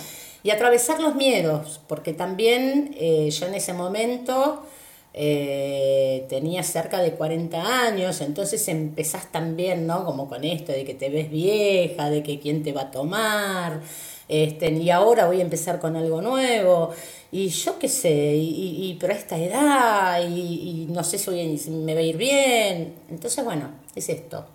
Y 0.45 0.51
atravesar 0.51 1.01
los 1.01 1.15
miedos, 1.15 1.81
porque 1.87 2.13
también 2.13 2.97
eh, 2.99 3.31
yo 3.31 3.47
en 3.47 3.55
ese 3.55 3.73
momento 3.73 4.67
eh, 5.15 6.25
tenía 6.29 6.63
cerca 6.63 7.03
de 7.03 7.13
40 7.13 7.87
años, 7.87 8.21
entonces 8.23 8.67
empezás 8.69 9.31
también, 9.31 9.87
¿no? 9.87 10.05
Como 10.05 10.29
con 10.29 10.45
esto 10.45 10.73
de 10.73 10.85
que 10.85 10.95
te 10.95 11.11
ves 11.11 11.31
vieja, 11.31 12.09
de 12.09 12.23
que 12.23 12.41
quién 12.41 12.63
te 12.63 12.73
va 12.73 12.83
a 12.83 12.91
tomar, 12.91 13.83
este, 14.29 14.71
y 14.73 14.89
ahora 14.91 15.27
voy 15.27 15.41
a 15.41 15.43
empezar 15.43 15.81
con 15.81 15.97
algo 15.97 16.23
nuevo, 16.23 16.91
y 17.31 17.49
yo 17.49 17.79
qué 17.79 17.89
sé, 17.89 18.35
y, 18.37 18.91
y 18.91 18.95
pero 18.95 19.13
a 19.13 19.17
esta 19.17 19.39
edad, 19.39 20.27
y, 20.27 20.87
no 20.91 21.05
sé 21.05 21.19
si, 21.19 21.71
me 21.71 21.95
va 21.95 22.01
a 22.01 22.03
ir 22.03 22.17
bien. 22.17 22.95
Entonces, 23.11 23.45
bueno, 23.45 23.71
es 23.95 24.09
esto, 24.09 24.47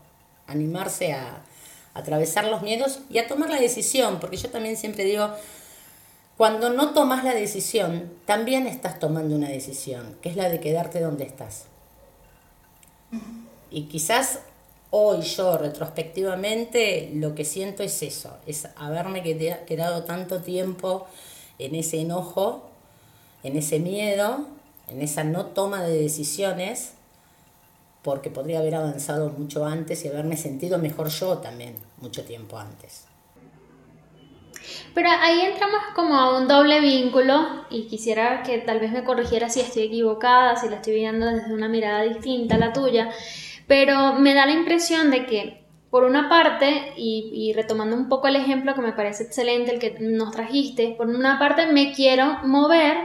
animarse 0.47 1.13
a 1.13 1.43
atravesar 1.93 2.45
los 2.45 2.61
miedos 2.61 2.99
y 3.09 3.17
a 3.19 3.27
tomar 3.27 3.49
la 3.49 3.59
decisión, 3.59 4.19
porque 4.19 4.37
yo 4.37 4.49
también 4.49 4.77
siempre 4.77 5.03
digo, 5.03 5.29
cuando 6.38 6.70
no 6.70 6.94
tomas 6.94 7.24
la 7.24 7.34
decisión, 7.34 8.13
también 8.25 8.67
estás 8.67 9.00
tomando 9.00 9.36
una 9.36 9.50
decisión, 9.50 10.15
que 10.22 10.29
es 10.29 10.36
la 10.36 10.50
de 10.50 10.60
quedarte 10.60 11.01
donde 11.01 11.24
estás. 11.24 11.65
Y 13.72 13.84
quizás 13.86 14.41
hoy 14.91 15.22
yo 15.22 15.58
retrospectivamente 15.58 17.10
lo 17.15 17.34
que 17.34 17.44
siento 17.44 17.82
es 17.82 18.03
eso, 18.03 18.38
es 18.46 18.67
haberme 18.75 19.24
quedado 19.65 20.03
tanto 20.03 20.41
tiempo 20.41 21.08
en 21.58 21.74
ese 21.74 22.01
enojo, 22.01 22.70
en 23.41 23.58
ese 23.58 23.79
miedo, 23.79 24.46
en 24.89 25.01
esa 25.01 25.24
no 25.24 25.48
toma 25.48 25.82
de 25.82 26.00
decisiones, 26.00 26.91
porque 28.03 28.29
podría 28.29 28.60
haber 28.60 28.75
avanzado 28.75 29.32
mucho 29.32 29.65
antes 29.65 30.06
y 30.06 30.08
haberme 30.08 30.38
sentido 30.38 30.77
mejor 30.77 31.10
yo 31.10 31.39
también 31.39 31.75
mucho 32.00 32.24
tiempo 32.24 32.60
antes. 32.60 33.06
Pero 34.93 35.10
ahí 35.10 35.41
entramos 35.41 35.81
como 35.96 36.15
a 36.15 36.38
un 36.38 36.48
doble 36.48 36.79
vínculo 36.79 37.65
y 37.69 37.88
quisiera 37.88 38.43
que 38.43 38.57
tal 38.60 38.79
vez 38.79 38.91
me 38.91 39.03
corrigiera 39.03 39.50
si 39.50 39.62
estoy 39.62 39.84
equivocada, 39.84 40.55
si 40.55 40.69
la 40.69 40.77
estoy 40.77 40.96
viendo 40.96 41.25
desde 41.25 41.53
una 41.53 41.67
mirada 41.67 42.03
distinta 42.03 42.55
a 42.55 42.60
la 42.60 42.74
tuya, 42.74 43.10
pero 43.67 44.13
me 44.13 44.34
da 44.34 44.46
la 44.46 44.53
impresión 44.53 45.12
de 45.12 45.25
que 45.25 45.67
por 45.89 46.03
una 46.03 46.27
parte, 46.27 46.93
y, 46.98 47.53
retomando 47.55 47.96
un 47.96 48.10
poco 48.10 48.27
el 48.27 48.36
ejemplo 48.36 48.75
que 48.75 48.81
me 48.81 48.91
parece 48.91 49.24
excelente, 49.24 49.74
el 49.74 49.79
que 49.79 49.96
nos 50.00 50.31
trajiste, 50.31 50.96
por 50.98 51.07
una 51.07 51.39
parte 51.39 51.67
me 51.67 51.93
quiero 51.93 52.39
mover, 52.43 52.98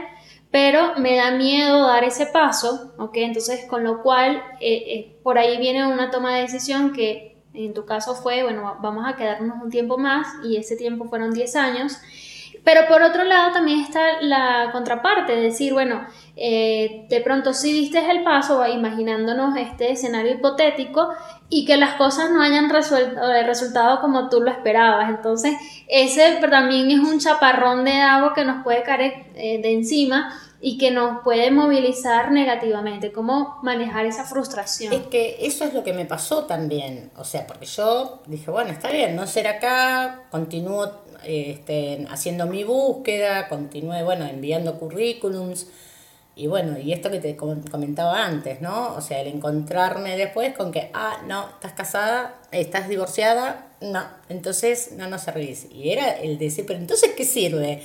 pero 0.51 0.93
me 0.97 1.15
da 1.15 1.31
miedo 1.31 1.87
dar 1.87 2.03
ese 2.03 2.27
paso, 2.27 2.93
¿ok? 2.97 3.15
Entonces, 3.15 3.65
con 3.69 3.83
lo 3.83 4.03
cual, 4.03 4.43
eh, 4.59 4.83
eh, 4.87 5.19
por 5.23 5.37
ahí 5.37 5.57
viene 5.57 5.87
una 5.87 6.11
toma 6.11 6.35
de 6.35 6.41
decisión 6.41 6.93
que 6.93 7.32
en 7.53 7.73
tu 7.73 7.85
caso 7.85 8.15
fue, 8.15 8.43
bueno, 8.43 8.77
vamos 8.81 9.05
a 9.07 9.15
quedarnos 9.15 9.61
un 9.61 9.69
tiempo 9.69 9.97
más 9.97 10.27
y 10.43 10.57
ese 10.57 10.75
tiempo 10.75 11.05
fueron 11.05 11.33
10 11.33 11.55
años. 11.55 11.99
Pero 12.63 12.87
por 12.87 13.01
otro 13.01 13.25
lado 13.25 13.51
también 13.51 13.81
está 13.81 14.21
la 14.21 14.69
contraparte, 14.71 15.35
decir, 15.35 15.73
bueno, 15.73 16.05
eh, 16.37 17.05
de 17.09 17.19
pronto 17.19 17.53
si 17.53 17.73
diste 17.73 18.09
el 18.09 18.23
paso, 18.23 18.65
imaginándonos 18.65 19.57
este 19.57 19.91
escenario 19.91 20.33
hipotético 20.33 21.09
y 21.49 21.65
que 21.65 21.75
las 21.75 21.95
cosas 21.95 22.31
no 22.31 22.41
hayan 22.41 22.71
eh, 22.71 23.43
resultado 23.45 23.99
como 23.99 24.29
tú 24.29 24.39
lo 24.39 24.49
esperabas. 24.49 25.09
Entonces, 25.09 25.55
ese 25.89 26.37
también 26.49 26.89
es 26.89 26.99
un 26.99 27.19
chaparrón 27.19 27.83
de 27.83 27.99
agua 27.99 28.33
que 28.33 28.45
nos 28.45 28.63
puede 28.63 28.81
caer 28.83 29.25
eh, 29.35 29.61
de 29.61 29.73
encima 29.73 30.33
y 30.65 30.77
que 30.77 30.91
nos 30.91 31.21
puede 31.23 31.51
movilizar 31.51 32.31
negativamente. 32.31 33.11
¿Cómo 33.11 33.59
manejar 33.63 34.05
esa 34.05 34.23
frustración? 34.23 34.93
Es 34.93 35.01
que 35.07 35.39
eso 35.41 35.65
es 35.65 35.73
lo 35.73 35.83
que 35.83 35.91
me 35.91 36.05
pasó 36.05 36.45
también. 36.45 37.11
O 37.17 37.25
sea, 37.25 37.45
porque 37.45 37.65
yo 37.65 38.23
dije, 38.27 38.49
bueno, 38.49 38.71
está 38.71 38.89
bien, 38.89 39.13
no 39.13 39.27
ser 39.27 39.47
acá, 39.47 40.23
continúo 40.31 40.89
este, 41.25 42.07
haciendo 42.09 42.47
mi 42.47 42.63
búsqueda, 42.63 43.49
continúe, 43.49 44.05
bueno, 44.05 44.25
enviando 44.25 44.79
currículums. 44.79 45.67
Y 46.33 46.47
bueno, 46.47 46.79
y 46.79 46.93
esto 46.93 47.11
que 47.11 47.19
te 47.19 47.35
comentaba 47.35 48.25
antes, 48.25 48.61
¿no? 48.61 48.95
O 48.95 49.01
sea, 49.01 49.19
el 49.19 49.27
encontrarme 49.27 50.15
después 50.15 50.55
con 50.55 50.71
que, 50.71 50.91
ah, 50.93 51.23
no, 51.27 51.49
estás 51.49 51.73
casada, 51.73 52.35
estás 52.53 52.87
divorciada, 52.87 53.67
no, 53.81 54.01
entonces 54.29 54.93
no 54.93 55.09
nos 55.09 55.23
servís. 55.23 55.67
Y 55.69 55.89
era 55.89 56.11
el 56.11 56.37
decir, 56.37 56.65
pero 56.65 56.79
entonces, 56.79 57.11
¿qué 57.17 57.25
sirve? 57.25 57.83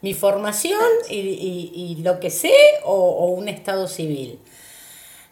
Mi 0.00 0.14
formación 0.14 0.80
y, 1.10 1.98
lo 2.02 2.20
que 2.20 2.30
sé 2.30 2.52
o, 2.84 3.26
un 3.26 3.48
estado 3.48 3.88
civil. 3.88 4.38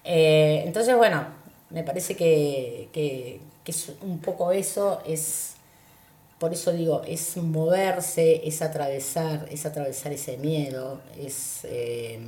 Eh, 0.05 0.63
entonces, 0.65 0.97
bueno, 0.97 1.27
me 1.71 1.83
parece 1.83 2.17
que, 2.17 3.41
es 3.65 3.93
un 4.03 4.19
poco 4.21 4.53
eso, 4.53 5.01
es, 5.07 5.55
por 6.39 6.53
eso 6.53 6.73
digo, 6.73 7.03
es 7.07 7.37
moverse, 7.37 8.47
es 8.47 8.63
atravesar, 8.63 9.47
es 9.51 9.67
atravesar 9.67 10.13
ese 10.13 10.37
miedo, 10.39 11.01
es... 11.19 11.61
Eh, 11.65 12.19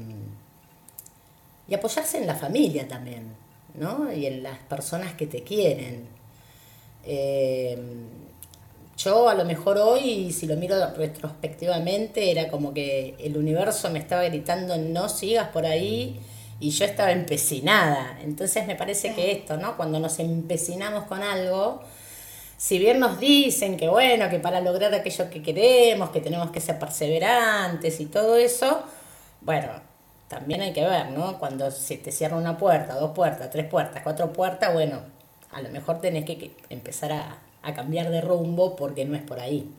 y 1.68 1.74
apoyarse 1.74 2.16
en 2.16 2.26
la 2.26 2.34
familia 2.34 2.88
también, 2.88 3.34
¿no? 3.74 4.10
Y 4.10 4.24
en 4.24 4.42
las 4.42 4.58
personas 4.60 5.12
que 5.12 5.26
te 5.26 5.42
quieren. 5.42 6.06
Eh, 7.04 7.78
yo 8.98 9.28
a 9.28 9.34
lo 9.34 9.44
mejor 9.44 9.78
hoy, 9.78 10.32
si 10.32 10.46
lo 10.46 10.56
miro 10.56 10.76
retrospectivamente, 10.94 12.32
era 12.32 12.48
como 12.48 12.74
que 12.74 13.14
el 13.20 13.36
universo 13.36 13.90
me 13.90 14.00
estaba 14.00 14.24
gritando 14.24 14.76
no 14.76 15.08
sigas 15.08 15.48
por 15.50 15.66
ahí 15.66 16.20
y 16.58 16.70
yo 16.70 16.84
estaba 16.84 17.12
empecinada. 17.12 18.18
Entonces 18.22 18.66
me 18.66 18.74
parece 18.74 19.14
que 19.14 19.30
esto, 19.30 19.56
¿no? 19.56 19.76
Cuando 19.76 20.00
nos 20.00 20.18
empecinamos 20.18 21.04
con 21.04 21.22
algo, 21.22 21.80
si 22.56 22.80
bien 22.80 22.98
nos 22.98 23.20
dicen 23.20 23.76
que 23.76 23.88
bueno, 23.88 24.28
que 24.30 24.40
para 24.40 24.60
lograr 24.60 24.92
aquello 24.92 25.30
que 25.30 25.42
queremos, 25.42 26.10
que 26.10 26.20
tenemos 26.20 26.50
que 26.50 26.60
ser 26.60 26.78
perseverantes 26.80 28.00
y 28.00 28.06
todo 28.06 28.36
eso, 28.36 28.82
bueno, 29.42 29.68
también 30.26 30.60
hay 30.60 30.72
que 30.72 30.84
ver, 30.84 31.10
¿no? 31.10 31.38
Cuando 31.38 31.70
se 31.70 31.98
te 31.98 32.10
cierra 32.10 32.36
una 32.36 32.58
puerta, 32.58 32.96
dos 32.96 33.12
puertas, 33.12 33.50
tres 33.50 33.66
puertas, 33.66 34.02
cuatro 34.02 34.32
puertas, 34.32 34.74
bueno, 34.74 35.00
a 35.52 35.62
lo 35.62 35.70
mejor 35.70 36.00
tenés 36.00 36.24
que 36.24 36.50
empezar 36.68 37.12
a 37.12 37.38
a 37.68 37.74
cambiar 37.74 38.10
de 38.10 38.20
rumbo 38.20 38.76
porque 38.76 39.04
no 39.04 39.14
es 39.14 39.22
por 39.22 39.40
ahí. 39.40 39.70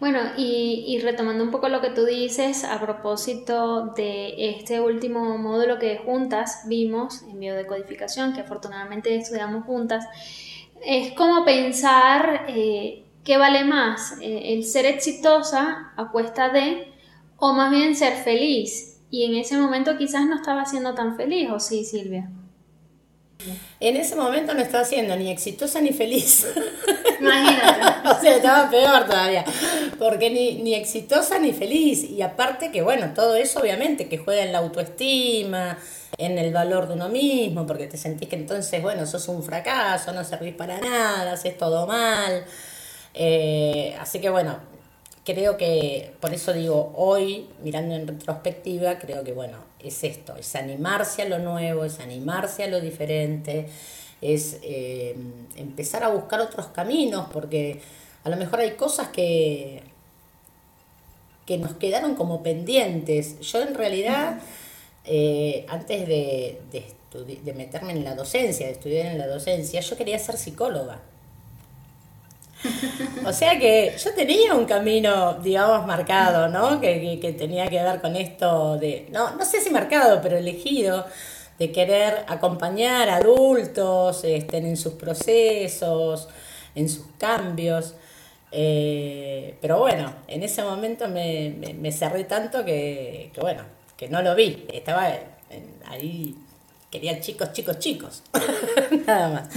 Bueno, 0.00 0.20
y, 0.36 0.98
retomando 1.02 1.42
un 1.42 1.50
poco 1.50 1.68
lo 1.68 1.80
que 1.80 1.90
tú 1.90 2.04
dices 2.04 2.64
a 2.64 2.80
propósito 2.80 3.92
de 3.96 4.50
este 4.50 4.80
último 4.80 5.36
módulo 5.38 5.78
que 5.78 5.98
juntas 5.98 6.62
vimos 6.66 7.22
en 7.22 7.40
biodecodificación, 7.40 8.32
que 8.32 8.42
afortunadamente 8.42 9.14
estudiamos 9.16 9.64
juntas, 9.64 10.06
es 10.84 11.12
como 11.14 11.44
pensar 11.44 12.46
eh, 12.48 13.04
qué 13.24 13.36
vale 13.36 13.64
más, 13.64 14.16
eh, 14.20 14.54
el 14.54 14.64
ser 14.64 14.86
exitosa 14.86 15.92
a 15.96 16.10
cuesta 16.12 16.50
de, 16.50 16.92
o 17.36 17.52
más 17.52 17.70
bien 17.70 17.96
ser 17.96 18.14
feliz. 18.14 19.00
Y 19.10 19.24
en 19.24 19.34
ese 19.34 19.56
momento 19.56 19.96
quizás 19.96 20.26
no 20.26 20.36
estaba 20.36 20.64
siendo 20.64 20.94
tan 20.94 21.16
feliz, 21.16 21.50
¿o 21.50 21.58
sí, 21.58 21.84
Silvia? 21.84 22.30
En 23.80 23.96
ese 23.96 24.16
momento 24.16 24.52
no 24.54 24.60
estaba 24.60 24.84
siendo 24.84 25.14
ni 25.16 25.30
exitosa 25.30 25.80
ni 25.80 25.92
feliz. 25.92 26.46
Imagínate. 27.20 28.08
o 28.08 28.20
sea, 28.20 28.36
estaba 28.36 28.70
peor 28.70 29.06
todavía. 29.06 29.44
Porque 29.98 30.30
ni, 30.30 30.62
ni 30.62 30.74
exitosa 30.74 31.38
ni 31.38 31.52
feliz. 31.52 32.04
Y 32.04 32.22
aparte 32.22 32.72
que, 32.72 32.82
bueno, 32.82 33.12
todo 33.14 33.36
eso 33.36 33.60
obviamente 33.60 34.08
que 34.08 34.18
juega 34.18 34.42
en 34.42 34.52
la 34.52 34.58
autoestima, 34.58 35.78
en 36.16 36.38
el 36.38 36.52
valor 36.52 36.88
de 36.88 36.94
uno 36.94 37.08
mismo, 37.08 37.66
porque 37.66 37.86
te 37.86 37.96
sentís 37.96 38.28
que 38.28 38.36
entonces, 38.36 38.82
bueno, 38.82 39.06
sos 39.06 39.28
un 39.28 39.42
fracaso, 39.42 40.12
no 40.12 40.24
servís 40.24 40.54
para 40.54 40.80
nada, 40.80 41.32
haces 41.32 41.56
todo 41.56 41.86
mal. 41.86 42.44
Eh, 43.14 43.96
así 44.00 44.20
que 44.20 44.30
bueno, 44.30 44.58
creo 45.28 45.58
que, 45.58 46.12
por 46.20 46.32
eso 46.32 46.54
digo, 46.54 46.94
hoy, 46.96 47.46
mirando 47.62 47.94
en 47.94 48.06
retrospectiva, 48.06 48.98
creo 48.98 49.22
que, 49.24 49.32
bueno, 49.32 49.58
es 49.78 50.02
esto, 50.02 50.34
es 50.36 50.56
animarse 50.56 51.20
a 51.20 51.26
lo 51.26 51.38
nuevo, 51.38 51.84
es 51.84 52.00
animarse 52.00 52.64
a 52.64 52.66
lo 52.68 52.80
diferente, 52.80 53.66
es 54.22 54.56
eh, 54.62 55.14
empezar 55.56 56.02
a 56.02 56.08
buscar 56.08 56.40
otros 56.40 56.68
caminos, 56.68 57.26
porque 57.30 57.78
a 58.24 58.30
lo 58.30 58.38
mejor 58.38 58.60
hay 58.60 58.70
cosas 58.70 59.08
que, 59.08 59.82
que 61.44 61.58
nos 61.58 61.74
quedaron 61.74 62.14
como 62.14 62.42
pendientes. 62.42 63.38
Yo 63.40 63.60
en 63.60 63.74
realidad, 63.74 64.40
eh, 65.04 65.66
antes 65.68 66.08
de, 66.08 66.58
de 66.72 67.52
meterme 67.52 67.92
en 67.92 68.02
la 68.02 68.14
docencia, 68.14 68.64
de 68.64 68.72
estudiar 68.72 69.06
en 69.08 69.18
la 69.18 69.26
docencia, 69.26 69.80
yo 69.82 69.94
quería 69.98 70.18
ser 70.18 70.38
psicóloga. 70.38 71.02
O 73.24 73.32
sea 73.32 73.58
que 73.58 73.94
yo 74.02 74.14
tenía 74.14 74.54
un 74.54 74.64
camino, 74.64 75.34
digamos, 75.34 75.86
marcado, 75.86 76.48
¿no? 76.48 76.80
Que, 76.80 77.34
tenía 77.38 77.68
que 77.68 77.82
ver 77.82 78.00
con 78.00 78.16
esto 78.16 78.78
de, 78.78 79.06
no, 79.10 79.36
no 79.36 79.44
sé 79.44 79.60
si 79.60 79.70
marcado, 79.70 80.20
pero 80.22 80.36
elegido, 80.36 81.06
de 81.58 81.72
querer 81.72 82.24
acompañar 82.28 83.08
a 83.08 83.16
adultos 83.16 84.24
este, 84.24 84.58
en 84.58 84.76
sus 84.76 84.94
procesos, 84.94 86.28
en 86.74 86.88
sus 86.88 87.06
cambios. 87.18 87.94
Eh, 88.50 89.56
pero 89.60 89.78
bueno, 89.78 90.12
en 90.26 90.42
ese 90.42 90.62
momento 90.62 91.08
me, 91.08 91.92
cerré 91.92 92.24
tanto 92.24 92.64
que, 92.64 93.30
bueno, 93.40 93.62
que 93.96 94.08
no 94.08 94.22
lo 94.22 94.34
vi. 94.34 94.66
Estaba 94.72 95.12
ahí 95.86 96.36
quería 96.90 97.20
chicos, 97.20 97.52
chicos, 97.52 97.78
chicos, 97.78 98.22
nada 99.06 99.28
más. 99.28 99.48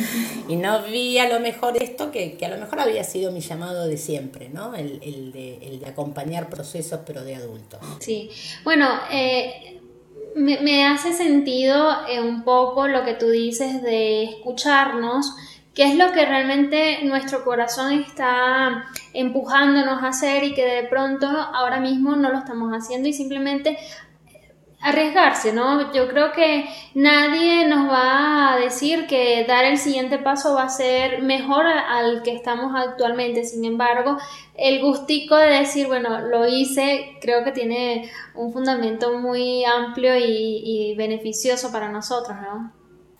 Y 0.48 0.56
no 0.56 0.84
vi 0.84 1.18
a 1.18 1.30
lo 1.30 1.40
mejor 1.40 1.82
esto 1.82 2.12
que, 2.12 2.38
a 2.44 2.50
lo 2.50 2.58
mejor 2.58 2.80
había 2.82 3.04
sido 3.04 3.32
mi 3.32 3.40
llamado 3.40 3.88
de 3.88 3.98
siempre, 3.98 4.50
¿no? 4.50 4.76
El, 4.76 5.32
de, 5.32 5.82
acompañar 5.88 6.50
procesos, 6.50 7.02
pero 7.06 7.24
de 7.24 7.36
adultos. 7.36 7.80
Sí, 8.00 8.30
bueno, 8.64 8.88
eh, 9.12 9.80
me, 10.36 10.86
hace 10.86 11.14
sentido 11.14 12.08
eh, 12.08 12.22
un 12.22 12.44
poco 12.44 12.88
lo 12.88 13.04
que 13.04 13.14
tú 13.14 13.30
dices 13.30 13.82
de 13.82 14.24
escucharnos. 14.26 15.34
qué 15.74 15.84
es 15.84 15.96
lo 15.96 16.12
que 16.12 16.26
realmente 16.26 17.00
nuestro 17.04 17.46
corazón 17.46 17.94
está 17.94 18.86
empujándonos 19.14 20.04
a 20.04 20.10
hacer 20.10 20.44
y 20.44 20.54
que 20.54 20.66
de 20.66 20.84
pronto 20.84 21.28
ahora 21.28 21.80
mismo 21.80 22.16
no 22.18 22.30
lo 22.30 22.40
estamos 22.40 22.72
haciendo 22.74 23.08
y 23.08 23.14
simplemente 23.14 23.78
arriesgarse, 24.82 25.54
¿no? 25.54 25.94
Yo 25.94 26.08
creo 26.08 26.32
que 26.32 26.66
nadie 26.96 27.66
nos 27.68 27.90
va 27.90 28.54
a 28.54 28.58
decir 28.58 29.06
que 29.08 29.46
dar 29.46 29.64
el 29.66 29.78
siguiente 29.78 30.18
paso 30.18 30.56
va 30.56 30.64
a 30.64 30.70
ser 30.70 31.22
mejor 31.22 31.66
al 31.68 32.24
que 32.24 32.34
estamos 32.34 32.74
actualmente. 32.76 33.44
Sin 33.44 33.64
embargo, 33.64 34.18
el 34.56 34.82
gustico 34.82 35.38
de 35.38 35.60
decir, 35.60 35.88
bueno, 35.88 36.20
lo 36.22 36.48
hice, 36.48 37.18
creo 37.22 37.44
que 37.44 37.52
tiene 37.52 38.12
un 38.34 38.52
fundamento 38.52 39.18
muy 39.20 39.64
amplio 39.66 40.18
y, 40.18 40.96
beneficioso 40.98 41.72
para 41.72 41.90
nosotros, 41.90 42.38
¿no? 42.42 42.74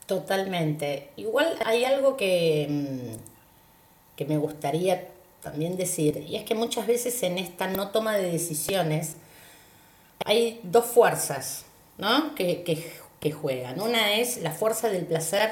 Totalmente. 0.08 1.10
Igual 1.16 1.56
hay 1.64 1.86
algo 1.86 2.18
que, 2.18 2.68
mm, 2.70 4.16
que 4.18 4.26
me 4.26 4.38
gustaría 4.38 5.08
también 5.42 5.78
decir, 5.78 6.26
y 6.28 6.36
es 6.36 6.44
que 6.44 6.54
muchas 6.54 6.86
veces 6.86 7.22
en 7.24 7.38
esta 7.38 7.68
no 7.68 7.90
toma 7.90 8.16
de 8.16 8.32
decisiones, 8.32 9.16
hay 10.32 10.62
dos 10.64 10.86
fuerzas 10.86 11.66
¿no? 11.98 12.34
que, 12.36 12.64
que, 12.64 13.32
juegan. 13.32 13.80
Una 13.80 14.16
es 14.16 14.42
la 14.42 14.52
fuerza 14.52 14.90
del 14.90 15.06
placer 15.06 15.52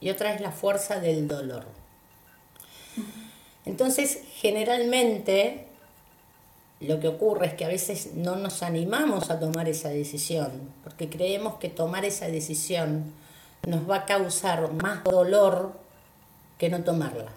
y 0.00 0.10
otra 0.10 0.34
es 0.34 0.40
la 0.40 0.52
fuerza 0.52 1.00
del 1.00 1.26
dolor. 1.26 1.64
Entonces, 3.64 4.20
generalmente 4.34 5.66
lo 6.80 7.00
que 7.00 7.08
ocurre 7.08 7.46
es 7.46 7.54
que 7.54 7.64
a 7.64 7.68
veces 7.68 8.14
no 8.14 8.36
nos 8.36 8.62
animamos 8.62 9.30
a 9.30 9.40
tomar 9.40 9.68
esa 9.68 9.88
decisión, 9.88 10.70
porque 10.84 11.08
creemos 11.08 11.56
que 11.56 11.68
tomar 11.68 12.04
esa 12.04 12.28
decisión 12.28 13.12
nos 13.66 13.88
va 13.88 13.96
a 13.96 14.06
causar 14.06 14.72
más 14.74 15.02
dolor 15.02 15.72
que 16.58 16.68
no 16.68 16.84
tomarla. 16.84 17.32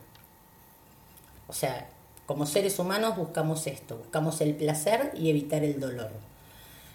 O 1.47 1.53
sea, 1.53 1.87
como 2.25 2.45
seres 2.45 2.77
humanos 2.77 3.17
buscamos 3.17 3.67
esto, 3.67 3.97
buscamos 3.97 4.39
el 4.41 4.53
placer 4.55 5.11
y 5.15 5.29
evitar 5.29 5.63
el 5.63 5.79
dolor. 5.79 6.11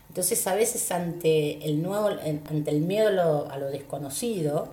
Entonces 0.09 0.47
a 0.47 0.55
veces 0.55 0.91
ante 0.91 1.65
el, 1.65 1.83
nuevo, 1.83 2.09
ante 2.09 2.71
el 2.71 2.81
miedo 2.81 3.49
a 3.51 3.59
lo, 3.59 3.71
desconocido, 3.71 4.69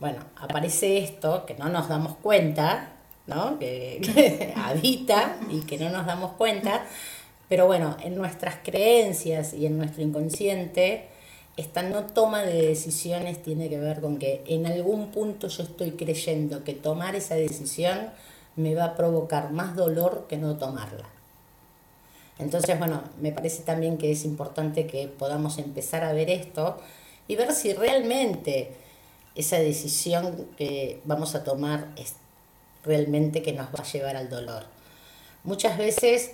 bueno, 0.00 0.20
aparece 0.36 0.98
esto 0.98 1.44
que 1.46 1.54
no 1.54 1.68
nos 1.68 1.88
damos 1.88 2.16
cuenta, 2.16 2.92
¿no? 3.26 3.58
Que, 3.58 4.52
habita 4.56 5.38
y 5.50 5.60
que 5.62 5.78
no 5.78 5.90
nos 5.90 6.06
damos 6.06 6.32
cuenta, 6.32 6.84
pero 7.48 7.66
bueno, 7.66 7.96
en 8.02 8.16
nuestras 8.16 8.56
creencias 8.62 9.54
y 9.54 9.66
en 9.66 9.78
nuestro 9.78 10.02
inconsciente, 10.02 11.08
esta 11.56 11.82
no 11.82 12.04
toma 12.04 12.42
de 12.42 12.68
decisiones 12.68 13.42
tiene 13.42 13.68
que 13.68 13.78
ver 13.78 14.00
con 14.00 14.18
que 14.18 14.44
en 14.46 14.66
algún 14.66 15.10
punto 15.10 15.48
yo 15.48 15.62
estoy 15.62 15.92
creyendo 15.92 16.64
que 16.64 16.74
tomar 16.74 17.16
esa 17.16 17.34
decisión 17.34 18.10
me 18.56 18.74
va 18.74 18.84
a 18.84 18.94
provocar 18.96 19.52
más 19.52 19.74
dolor 19.74 20.26
que 20.28 20.36
no 20.36 20.56
tomarla. 20.56 21.15
Entonces, 22.38 22.78
bueno, 22.78 23.02
me 23.20 23.32
parece 23.32 23.62
también 23.62 23.96
que 23.96 24.12
es 24.12 24.24
importante 24.24 24.86
que 24.86 25.08
podamos 25.08 25.58
empezar 25.58 26.04
a 26.04 26.12
ver 26.12 26.30
esto 26.30 26.78
y 27.28 27.36
ver 27.36 27.52
si 27.52 27.72
realmente 27.72 28.72
esa 29.34 29.58
decisión 29.58 30.46
que 30.56 31.00
vamos 31.04 31.34
a 31.34 31.44
tomar 31.44 31.92
es 31.96 32.14
realmente 32.84 33.42
que 33.42 33.52
nos 33.52 33.66
va 33.66 33.80
a 33.80 33.84
llevar 33.84 34.16
al 34.16 34.28
dolor. 34.28 34.64
Muchas 35.44 35.78
veces 35.78 36.32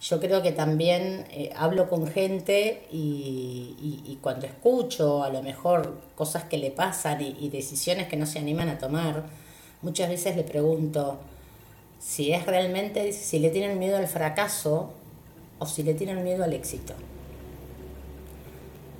yo 0.00 0.20
creo 0.20 0.42
que 0.42 0.52
también 0.52 1.26
eh, 1.30 1.50
hablo 1.56 1.88
con 1.88 2.06
gente 2.06 2.86
y, 2.90 4.18
cuando 4.22 4.46
escucho 4.46 5.22
a 5.22 5.28
lo 5.28 5.42
mejor 5.42 6.00
cosas 6.14 6.44
que 6.44 6.56
le 6.56 6.70
pasan 6.70 7.20
y, 7.20 7.36
y 7.40 7.50
decisiones 7.50 8.08
que 8.08 8.16
no 8.16 8.24
se 8.24 8.38
animan 8.38 8.70
a 8.70 8.78
tomar, 8.78 9.24
muchas 9.82 10.08
veces 10.08 10.34
le 10.36 10.44
pregunto 10.44 11.18
si 12.00 12.32
es 12.32 12.46
realmente, 12.46 13.12
si 13.12 13.38
le 13.38 13.50
tienen 13.50 13.78
miedo 13.78 13.98
al 13.98 14.08
fracaso 14.08 14.94
o 15.58 15.66
si 15.66 15.82
le 15.82 15.94
tienen 15.94 16.22
miedo 16.22 16.44
al 16.44 16.52
éxito. 16.52 16.94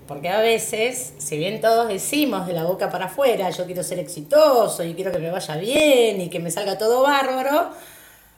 Porque 0.06 0.28
a 0.28 0.40
veces, 0.40 1.14
si 1.18 1.38
bien 1.38 1.60
todos 1.60 1.88
decimos 1.88 2.46
de 2.46 2.52
la 2.52 2.64
boca 2.64 2.90
para 2.90 3.06
afuera, 3.06 3.48
yo 3.50 3.64
quiero 3.64 3.82
ser 3.82 3.98
exitoso 3.98 4.84
y 4.84 4.94
quiero 4.94 5.10
que 5.10 5.18
me 5.18 5.30
vaya 5.30 5.56
bien 5.56 6.20
y 6.20 6.28
que 6.28 6.40
me 6.40 6.50
salga 6.50 6.76
todo 6.76 7.02
bárbaro, 7.02 7.70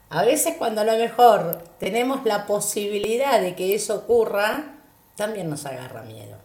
a 0.09 0.23
veces 0.23 0.55
cuando 0.59 0.83
a 0.83 0.85
lo 0.85 0.97
mejor 0.97 1.65
tenemos 1.81 2.25
la 2.25 2.47
posibilidad 2.47 3.41
de 3.41 3.57
que 3.57 3.75
eso 3.75 3.97
ocurra, 3.97 4.77
también 5.17 5.51
nos 5.51 5.67
agarra 5.67 6.03
miedo. 6.03 6.37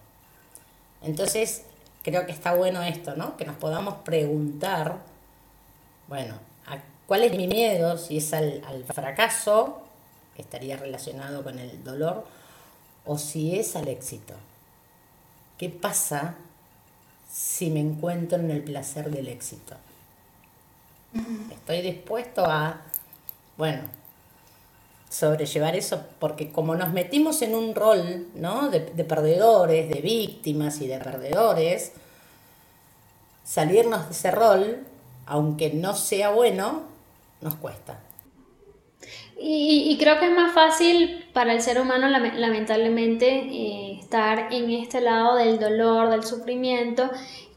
Entonces, 1.04 1.64
creo 2.02 2.26
que 2.26 2.32
está 2.32 2.56
bueno 2.56 2.82
esto, 2.82 3.16
¿no? 3.16 3.38
Que 3.38 3.46
nos 3.46 3.58
podamos 3.58 3.96
preguntar, 4.04 4.98
bueno, 6.08 6.34
¿cuál 7.06 7.24
es 7.24 7.38
mi 7.38 7.48
miedo? 7.48 7.98
Si 8.00 8.18
es 8.18 8.34
al, 8.34 8.64
al 8.66 8.84
fracaso 8.86 9.81
estaría 10.38 10.78
relacionado 10.78 11.44
con 11.44 11.60
el 11.60 11.84
dolor, 11.84 12.26
o 13.06 13.18
si 13.18 13.58
es 13.58 13.76
al 13.76 13.88
éxito. 13.88 14.34
¿Qué 15.58 15.70
pasa 15.70 16.36
si 17.32 17.70
me 17.70 17.80
encuentro 17.80 18.38
en 18.40 18.52
el 18.52 18.64
placer 18.64 19.10
del 19.10 19.28
éxito? 19.28 19.76
Estoy 21.52 21.82
dispuesto 21.82 22.46
a, 22.46 22.82
bueno, 23.58 23.82
sobrellevar 25.10 25.76
eso, 25.76 26.04
porque 26.20 26.52
como 26.52 26.76
nos 26.76 26.92
metimos 26.94 27.42
en 27.42 27.54
un 27.54 27.76
rol 27.76 28.28
¿no? 28.34 28.70
de, 28.70 28.80
de 28.80 29.04
perdedores, 29.04 29.90
de 29.90 30.02
víctimas 30.02 30.80
y 30.80 30.88
de 30.88 31.00
perdedores, 31.00 31.92
salirnos 33.44 34.06
de 34.08 34.12
ese 34.12 34.32
rol, 34.32 34.86
aunque 35.26 35.74
no 35.74 35.96
sea 35.96 36.30
bueno, 36.30 36.84
nos 37.42 37.56
cuesta. 37.56 38.00
Y, 39.44 39.98
creo 40.00 40.20
que 40.20 40.26
es 40.28 40.32
más 40.32 40.54
fácil 40.54 41.26
para 41.34 41.54
el 41.54 41.62
ser 41.62 41.82
humano, 41.82 42.08
lamentablemente, 42.08 43.28
eh, 43.28 43.98
estar 44.00 44.54
en 44.54 44.70
este 44.70 45.02
lado 45.02 45.36
del 45.36 45.60
dolor, 45.60 46.10
del 46.10 46.24
sufrimiento, 46.24 47.10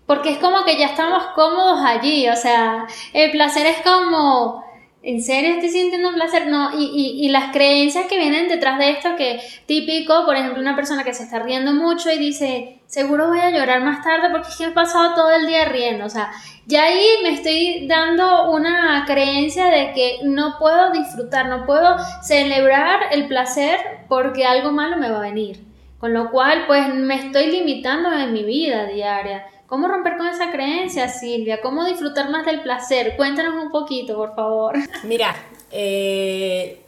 porque 0.07 0.31
es 0.31 0.39
como 0.39 0.65
que 0.65 0.79
ya 0.79 0.87
estamos 0.87 1.25
cómodos 1.35 1.81
allí, 1.85 2.29
o 2.29 2.37
sea, 2.37 2.87
el 3.13 3.31
placer 3.33 3.67
es 3.67 3.83
como 3.83 4.64
¿En 5.07 5.23
serio 5.23 5.53
estoy 5.53 5.69
sintiendo 5.69 6.15
placer? 6.15 6.47
No, 6.47 6.71
y, 6.79 7.21
y, 7.21 7.29
las 7.29 7.53
creencias 7.53 8.07
que 8.07 8.17
vienen 8.17 8.49
detrás 8.49 8.79
de 8.79 8.89
esto, 8.89 9.17
que 9.17 9.39
típico, 9.67 10.25
por 10.25 10.35
ejemplo, 10.35 10.63
una 10.63 10.75
persona 10.75 11.05
que 11.05 11.13
se 11.13 11.25
está 11.25 11.41
riendo 11.41 11.75
mucho 11.75 12.11
y 12.11 12.19
dice, 12.19 12.81
seguro 12.87 13.29
voy 13.29 13.41
a 13.41 13.51
llorar 13.51 13.83
más 13.83 14.03
tarde 14.03 14.31
porque 14.31 14.49
es 14.49 14.57
que 14.57 14.65
he 14.65 14.71
pasado 14.71 15.15
todo 15.15 15.31
el 15.31 15.47
día 15.47 15.67
riendo, 15.67 16.07
o 16.07 16.09
sea, 16.09 16.31
ya 16.65 16.85
ahí 16.85 17.05
me 17.23 17.35
estoy 17.35 17.87
dando 17.87 18.51
una 18.51 19.05
creencia 19.07 19.67
de 19.67 19.93
que 19.93 20.21
no 20.23 20.57
puedo 20.59 20.91
disfrutar, 20.93 21.49
no 21.49 21.67
puedo 21.67 21.99
celebrar 22.23 23.01
el 23.11 23.29
placer 23.29 23.79
porque 24.09 24.47
algo 24.47 24.73
malo 24.73 24.97
me 24.97 25.11
va 25.11 25.19
a 25.19 25.21
venir. 25.21 25.63
Con 25.99 26.15
lo 26.15 26.31
cual, 26.31 26.65
pues 26.67 26.95
me 26.95 27.15
estoy 27.15 27.51
limitando 27.51 28.11
en 28.13 28.33
mi 28.33 28.43
vida 28.43 28.87
diaria. 28.87 29.47
¿Cómo 29.67 29.89
romper 29.89 30.17
con 30.17 30.27
esa 30.27 30.53
creencia, 30.53 31.09
Silvia? 31.09 31.61
¿Cómo 31.63 31.85
disfrutar 31.85 32.31
más 32.31 32.45
del 32.45 32.63
placer? 32.63 33.17
Cuéntanos 33.17 33.55
un 33.63 33.71
poquito, 33.71 34.15
por 34.15 34.35
favor. 34.35 34.77
Mira, 35.05 35.35
eh, 35.73 36.81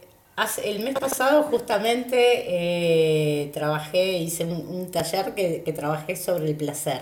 el 0.63 0.79
mes 0.81 0.93
pasado 0.93 1.43
justamente 1.43 2.17
eh, 2.45 3.49
trabajé, 3.51 4.19
hice 4.19 4.45
un, 4.45 4.91
taller 4.91 5.33
que, 5.33 5.73
trabajé 5.75 6.15
sobre 6.15 6.45
el 6.45 6.55
placer. 6.55 7.01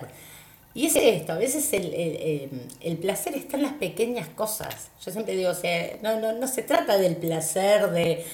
Y 0.74 0.88
es 0.88 0.96
esto, 0.96 1.34
a 1.34 1.38
veces 1.38 1.72
el, 1.74 2.98
placer 2.98 3.36
está 3.36 3.58
en 3.58 3.64
las 3.64 3.74
pequeñas 3.74 4.28
cosas. 4.30 4.92
Yo 5.06 5.12
siempre 5.12 5.36
digo, 5.36 5.50
o 5.50 5.56
sea, 5.56 5.98
no, 6.02 6.20
no, 6.20 6.34
no 6.34 6.48
se 6.48 6.64
trata 6.64 6.98
del 6.98 7.18
placer 7.18 7.92
de 7.92 8.26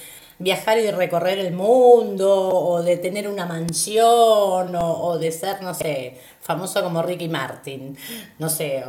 viajar 0.42 0.78
y 0.78 0.90
recorrer 0.90 1.38
el 1.38 1.52
mundo, 1.52 2.48
o 2.48 2.82
de 2.82 2.96
tener 2.96 3.28
una 3.28 3.46
mansión, 3.46 4.74
o, 4.74 5.18
de 5.18 5.30
ser, 5.32 5.62
no 5.62 5.74
sé, 5.74 6.18
famoso 6.40 6.82
como 6.82 7.02
Ricky 7.02 7.28
Martin, 7.28 7.96
no 8.38 8.48
sé, 8.48 8.82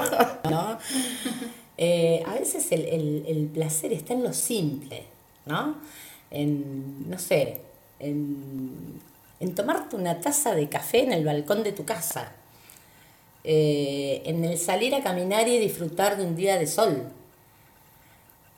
¿no? 0.50 0.78
Eh, 1.76 2.22
a 2.26 2.34
veces 2.34 2.66
el, 2.72 3.50
placer 3.54 3.92
está 3.92 4.12
en 4.12 4.22
lo 4.22 4.32
simple, 4.32 5.04
¿no? 5.46 5.76
En, 6.30 7.08
no 7.08 7.18
sé, 7.18 7.62
en, 8.00 9.00
en 9.40 9.54
tomarte 9.54 9.96
una 9.96 10.20
taza 10.20 10.54
de 10.54 10.68
café 10.68 11.02
en 11.02 11.12
el 11.12 11.24
balcón 11.24 11.62
de 11.62 11.72
tu 11.72 11.84
casa, 11.84 12.32
eh, 13.44 14.22
en 14.26 14.44
el 14.44 14.58
salir 14.58 14.94
a 14.94 15.02
caminar 15.02 15.48
y 15.48 15.58
disfrutar 15.58 16.16
de 16.16 16.24
un 16.24 16.36
día 16.36 16.58
de 16.58 16.66
sol. 16.66 17.10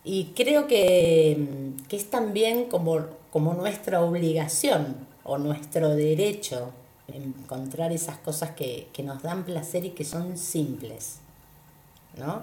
Y 0.05 0.33
creo 0.37 0.67
que, 0.67 1.75
es 1.91 2.11
también 2.11 2.65
como, 2.67 3.07
como 3.31 3.55
nuestra 3.55 4.03
obligación 4.03 4.97
o 5.25 5.39
nuestro 5.39 5.95
derecho 5.95 6.73
encontrar 7.09 7.93
esas 7.93 8.19
cosas 8.19 8.51
que, 8.53 8.89
nos 9.03 9.23
dan 9.23 9.45
placer 9.45 9.85
y 9.85 9.91
que 9.91 10.05
son 10.05 10.39
simples. 10.39 11.19
¿no? 12.17 12.43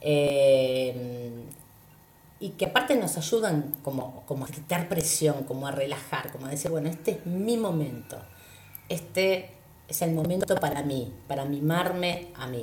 Eh, 0.00 1.44
y 2.40 2.50
que 2.50 2.66
aparte 2.66 2.96
nos 2.96 3.16
ayudan 3.18 3.74
como, 3.82 4.22
como 4.26 4.46
a 4.46 4.48
quitar 4.48 4.88
presión, 4.88 5.44
como 5.44 5.66
a 5.66 5.72
relajar, 5.72 6.32
como 6.32 6.46
a 6.46 6.50
decir, 6.50 6.70
bueno, 6.70 6.88
este 6.88 7.12
es 7.12 7.26
mi 7.26 7.56
momento. 7.56 8.18
Este 8.88 9.50
es 9.88 10.02
el 10.02 10.12
momento 10.12 10.54
para 10.56 10.82
mí, 10.82 11.12
para 11.28 11.44
mimarme 11.44 12.28
a 12.34 12.46
mí. 12.46 12.62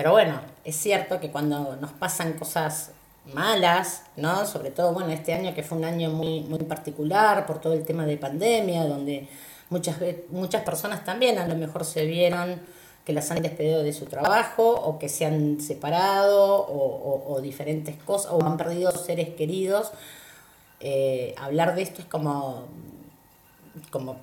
Pero 0.00 0.12
bueno, 0.12 0.40
es 0.64 0.76
cierto 0.76 1.20
que 1.20 1.30
cuando 1.30 1.76
nos 1.76 1.92
pasan 1.92 2.32
cosas 2.32 2.92
malas, 3.34 4.04
¿no? 4.16 4.46
Sobre 4.46 4.70
todo, 4.70 4.94
bueno, 4.94 5.10
este 5.10 5.34
año 5.34 5.54
que 5.54 5.62
fue 5.62 5.76
un 5.76 5.84
año 5.84 6.08
muy, 6.08 6.40
muy 6.40 6.60
particular 6.60 7.44
por 7.44 7.60
todo 7.60 7.74
el 7.74 7.84
tema 7.84 8.06
de 8.06 8.16
pandemia, 8.16 8.86
donde 8.86 9.28
muchas, 9.68 9.98
muchas 10.30 10.62
personas 10.62 11.04
también 11.04 11.38
a 11.38 11.46
lo 11.46 11.54
mejor 11.54 11.84
se 11.84 12.06
vieron 12.06 12.62
que 13.04 13.12
las 13.12 13.30
han 13.30 13.42
despedido 13.42 13.82
de 13.82 13.92
su 13.92 14.06
trabajo 14.06 14.70
o 14.70 14.98
que 14.98 15.10
se 15.10 15.26
han 15.26 15.60
separado 15.60 16.66
o, 16.66 17.38
diferentes 17.42 17.94
cosas 18.02 18.32
o 18.32 18.42
han 18.42 18.56
perdido 18.56 18.92
seres 18.92 19.28
queridos. 19.34 19.92
Eh, 20.80 21.34
hablar 21.36 21.74
de 21.74 21.82
esto 21.82 22.00
es 22.00 22.08
como 22.08 22.68
como 23.90 24.16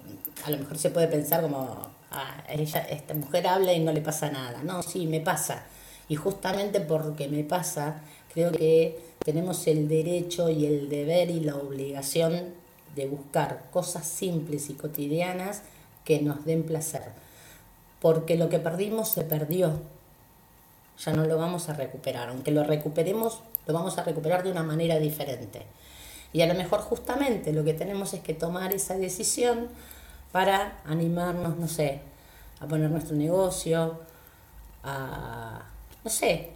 a 0.44 0.50
lo 0.50 0.58
mejor 0.58 0.78
se 0.80 0.90
puede 0.90 1.08
pensar 1.08 1.44
como, 1.44 1.92
ah, 2.12 2.44
ella, 2.50 2.80
esta 2.82 3.14
mujer 3.14 3.48
habla 3.48 3.74
y 3.74 3.80
no 3.80 3.92
le 3.92 4.02
pasa 4.02 4.30
nada. 4.30 4.64
No, 4.64 4.84
sí, 4.84 5.08
me 5.08 5.20
pasa. 5.20 5.64
Y 6.10 6.16
justamente 6.16 6.80
porque 6.80 7.28
me 7.28 7.44
pasa, 7.44 8.02
creo 8.34 8.52
que 8.52 9.00
tenemos 9.24 9.68
el 9.68 9.88
derecho 9.88 10.50
y 10.50 10.66
el 10.66 10.90
deber 10.90 11.30
y 11.30 11.42
la 11.42 11.56
obligación 11.56 12.54
de 12.96 13.08
buscar 13.08 13.66
cosas 13.72 14.08
simples 14.08 14.70
y 14.70 14.74
cotidianas 14.74 15.62
que 16.06 16.22
nos 16.22 16.46
den 16.46 16.64
placer. 16.64 17.04
Porque 18.02 18.38
lo 18.38 18.50
que 18.50 18.60
perdimos 18.60 19.10
se 19.10 19.24
perdió. 19.24 19.80
Ya 21.04 21.14
no 21.14 21.26
lo 21.26 21.38
vamos 21.38 21.70
a 21.70 21.74
recuperar. 21.74 22.30
Aunque 22.30 22.52
lo 22.52 22.64
recuperemos, 22.64 23.42
lo 23.68 23.74
vamos 23.74 23.98
a 23.98 24.04
recuperar 24.04 24.44
de 24.44 24.52
una 24.52 24.64
manera 24.64 24.98
diferente. 25.00 25.64
Y 26.34 26.42
a 26.42 26.48
lo 26.48 26.54
mejor 26.54 26.80
justamente 26.82 27.54
lo 27.54 27.64
que 27.64 27.74
tenemos 27.74 28.14
es 28.14 28.22
que 28.22 28.34
tomar 28.34 28.74
esa 28.74 28.98
decisión 28.98 29.70
para 30.32 30.80
animarnos, 30.86 31.58
no 31.58 31.68
sé, 31.68 32.02
a 32.60 32.66
poner 32.68 32.90
nuestro 32.90 33.16
negocio, 33.16 34.00
a, 34.84 35.62
no 36.04 36.10
sé, 36.10 36.52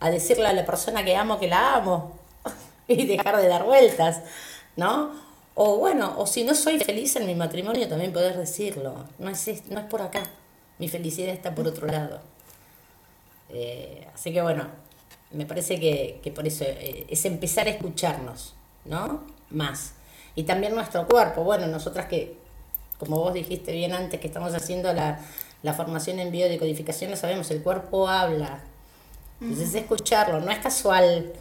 a 0.00 0.10
decirle 0.10 0.46
a 0.46 0.52
la 0.52 0.64
persona 0.64 1.04
que 1.04 1.16
amo 1.16 1.38
que 1.38 1.48
la 1.48 1.76
amo 1.76 2.18
y 2.88 3.06
dejar 3.06 3.36
de 3.36 3.48
dar 3.48 3.64
vueltas, 3.64 4.22
¿no? 4.76 5.10
O 5.54 5.76
bueno, 5.78 6.14
o 6.16 6.26
si 6.26 6.44
no 6.44 6.54
soy 6.54 6.78
feliz 6.78 7.16
en 7.16 7.26
mi 7.26 7.34
matrimonio, 7.34 7.88
también 7.88 8.12
poder 8.12 8.36
decirlo. 8.36 9.04
No 9.18 9.30
es, 9.30 9.68
no 9.68 9.80
es 9.80 9.86
por 9.86 10.00
acá. 10.00 10.22
Mi 10.78 10.88
felicidad 10.88 11.30
está 11.30 11.54
por 11.54 11.66
otro 11.66 11.86
lado. 11.86 12.20
Eh, 13.50 14.06
así 14.14 14.32
que 14.32 14.40
bueno, 14.40 14.66
me 15.32 15.44
parece 15.44 15.78
que, 15.78 16.32
por 16.34 16.46
eso 16.46 16.64
eh, 16.64 17.04
es 17.08 17.24
empezar 17.26 17.66
a 17.66 17.70
escucharnos. 17.70 18.54
¿no? 18.84 19.22
Más. 19.50 19.94
Y 20.34 20.44
también 20.44 20.74
nuestro 20.74 21.06
cuerpo. 21.06 21.42
Bueno, 21.44 21.66
nosotras 21.66 22.06
que, 22.06 22.36
como 23.00 23.16
vos 23.16 23.32
dijiste 23.32 23.72
bien 23.72 23.94
antes, 23.94 24.20
que 24.20 24.26
estamos 24.26 24.54
haciendo 24.54 24.92
la, 24.92 25.18
formación 25.74 26.18
en 26.18 26.30
biodecodificación, 26.30 27.10
lo 27.10 27.16
sabemos, 27.16 27.50
el 27.50 27.62
cuerpo 27.62 28.06
habla. 28.06 28.60
Entonces, 29.40 29.74
escucharlo, 29.74 30.40
no 30.40 30.50
es 30.50 30.58
casual 30.58 31.32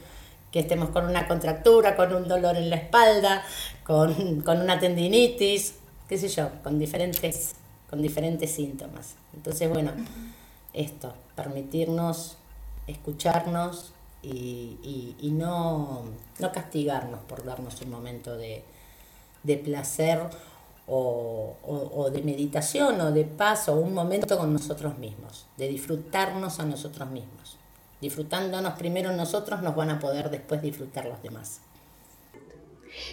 que 0.54 0.62
estemos 0.62 0.90
con 0.90 1.06
una 1.06 1.28
contractura, 1.28 1.98
con 1.98 2.16
un 2.16 2.30
dolor 2.30 2.56
en 2.56 2.70
la 2.70 2.78
espalda, 2.78 3.44
con, 3.84 4.42
una 4.48 4.80
tendinitis, 4.80 5.76
qué 6.08 6.18
sé 6.18 6.30
yo, 6.30 6.50
con 6.64 6.80
diferentes, 6.80 7.56
con 7.90 8.02
diferentes 8.02 8.52
síntomas. 8.56 9.16
Entonces, 9.36 9.68
bueno, 9.68 9.92
esto, 10.74 11.14
permitirnos 11.36 12.38
escucharnos, 12.88 13.92
y, 14.22 15.16
y, 15.22 15.32
no, 15.32 16.04
no, 16.40 16.52
castigarnos 16.52 17.22
por 17.22 17.46
darnos 17.46 17.82
un 17.82 17.90
momento 17.90 18.36
de, 18.36 18.66
de 19.44 19.56
placer 19.56 20.20
o, 20.90 21.56
o, 21.64 22.10
de 22.10 22.22
meditación 22.22 23.00
o 23.02 23.12
de 23.12 23.24
paz 23.26 23.70
o 23.70 23.74
un 23.76 23.94
momento 23.94 24.38
con 24.38 24.52
nosotros 24.52 24.98
mismos, 24.98 25.46
de 25.58 25.68
disfrutarnos 25.68 26.60
a 26.60 26.66
nosotros 26.66 27.10
mismos. 27.10 27.58
Disfrutándonos 28.02 28.74
primero 28.74 29.12
nosotros 29.12 29.62
nos 29.62 29.76
van 29.76 29.92
a 29.92 30.00
poder 30.00 30.30
después 30.30 30.62
disfrutar 30.62 31.06
los 31.06 31.22
demás. 31.22 31.62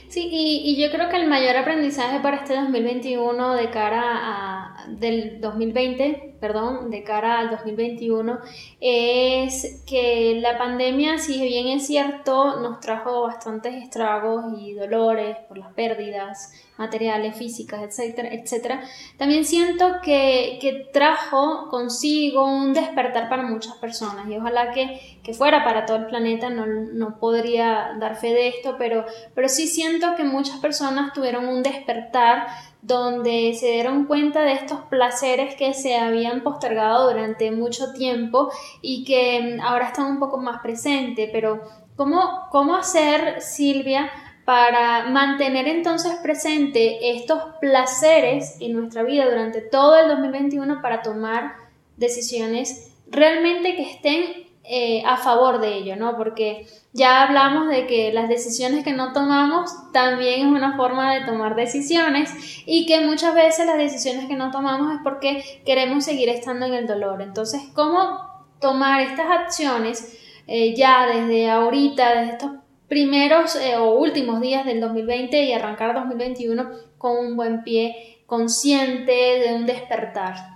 Sí, 0.09 0.29
y, 0.33 0.71
y, 0.71 0.81
yo 0.81 0.91
creo 0.91 1.09
que 1.11 1.17
el 1.17 1.29
mayor 1.29 1.57
aprendizaje 1.57 2.21
para 2.21 2.39
este 2.39 2.55
2021 2.55 3.55
de 3.55 3.71
cara 3.71 4.03
a 4.05 4.87
del 4.89 5.41
2020, 5.41 6.26
perdón, 6.41 6.91
de 6.91 7.03
cara 7.03 7.39
al 7.39 7.51
2021 7.51 8.39
es 8.81 9.83
que 9.87 10.39
la 10.41 10.59
pandemia, 10.59 11.19
si 11.19 11.41
bien 11.41 11.69
es 11.69 11.87
cierto, 11.87 12.61
nos 12.61 12.81
trajo 12.81 13.23
bastantes 13.23 13.75
estragos 13.75 14.45
y 14.59 14.75
dolores 14.75 15.37
por 15.49 15.59
las 15.59 15.73
pérdidas 15.73 16.53
materiales, 16.77 17.37
físicas, 17.37 17.83
etcétera, 17.83 18.29
etcétera. 18.33 18.83
También 19.17 19.45
siento 19.45 19.97
que, 20.03 20.59
que 20.61 20.89
trajo 20.93 21.69
consigo 21.71 22.45
un 22.45 22.75
despertar 22.75 23.29
para 23.29 23.43
muchas 23.43 23.77
personas 23.77 24.29
y 24.29 24.37
ojalá 24.37 24.73
que, 24.73 25.19
que 25.23 25.33
fuera 25.33 25.65
para 25.65 25.87
todo 25.87 25.97
el 25.97 26.07
planeta, 26.07 26.51
no, 26.51 26.67
no, 26.67 27.19
podría 27.19 27.97
dar 27.99 28.17
fe 28.17 28.29
de 28.29 28.49
esto, 28.49 28.77
pero, 28.79 29.07
pero 29.35 29.49
sí 29.49 29.67
siento 29.67 30.15
que 30.17 30.25
muchas 30.25 30.59
personas 30.59 31.13
tuvieron 31.15 31.49
un 31.49 31.63
despertar 31.63 32.47
donde 32.87 33.53
se 33.59 33.73
dieron 33.73 34.05
cuenta 34.05 34.43
de 34.43 34.53
estos 34.53 34.81
placeres 34.83 35.57
que 35.57 35.75
se 35.75 35.97
habían 35.97 36.43
postergado 36.43 37.11
durante 37.11 37.51
mucho 37.51 37.93
tiempo 37.93 38.51
y 38.81 39.05
que 39.05 39.57
mm, 39.57 39.61
ahora 39.61 39.89
están 39.89 40.07
un 40.07 40.19
poco 40.21 40.39
más 40.39 40.61
presentes, 40.63 41.29
pero 41.33 41.63
¿cómo, 41.97 42.47
cómo 42.51 42.77
hacer, 42.77 43.41
Silvia, 43.41 44.11
para 44.45 45.09
mantener 45.09 45.67
entonces 45.67 46.15
presente 46.23 47.11
estos 47.17 47.43
placeres 47.61 48.57
en 48.61 48.75
nuestra 48.75 49.03
vida 49.03 49.29
durante 49.29 49.61
todo 49.61 49.99
el 49.99 50.09
2021 50.09 50.81
para 50.81 51.03
tomar 51.03 51.57
decisiones 51.97 52.93
realmente 53.09 53.75
que 53.75 53.91
estén 53.91 54.46
eh, 54.69 55.03
a 55.07 55.17
favor 55.17 55.61
de 55.61 55.77
ello, 55.77 55.95
¿no? 55.95 56.17
Porque 56.17 56.67
ya 56.93 57.23
hablamos 57.23 57.69
de 57.69 57.87
que 57.87 58.13
las 58.13 58.29
decisiones 58.29 58.83
que 58.83 58.93
no 58.93 59.13
tomamos 59.13 59.71
también 59.93 60.41
es 60.41 60.47
una 60.47 60.77
forma 60.77 61.15
de 61.15 61.25
tomar 61.25 61.55
decisiones 61.55 62.33
y 62.67 62.85
que 62.87 63.01
muchas 63.01 63.33
veces 63.35 63.67
las 63.67 63.79
decisiones 63.79 64.27
que 64.27 64.35
no 64.35 64.51
tomamos 64.51 64.93
es 64.93 65.01
porque 65.05 65.63
queremos 65.65 66.05
seguir 66.05 66.29
estando 66.31 66.67
en 66.67 66.75
el 66.75 66.87
dolor. 66.89 67.23
Entonces, 67.23 67.63
¿cómo 67.75 68.19
tomar 68.61 69.03
estas 69.03 69.31
acciones 69.31 70.19
eh, 70.49 70.75
ya 70.75 71.07
desde 71.07 71.49
ahorita, 71.49 72.17
desde 72.17 72.33
estos 72.33 72.51
primeros 72.89 73.55
eh, 73.57 73.77
o 73.77 73.95
últimos 73.95 74.41
días 74.41 74.65
del 74.65 74.81
2020 74.81 75.45
y 75.45 75.53
arrancar 75.53 75.95
2021 75.95 76.71
con 76.99 77.19
un 77.19 77.37
buen 77.37 77.63
pie 77.63 78.23
consciente 78.27 79.13
de 79.13 79.55
un 79.55 79.65
despertar? 79.65 80.56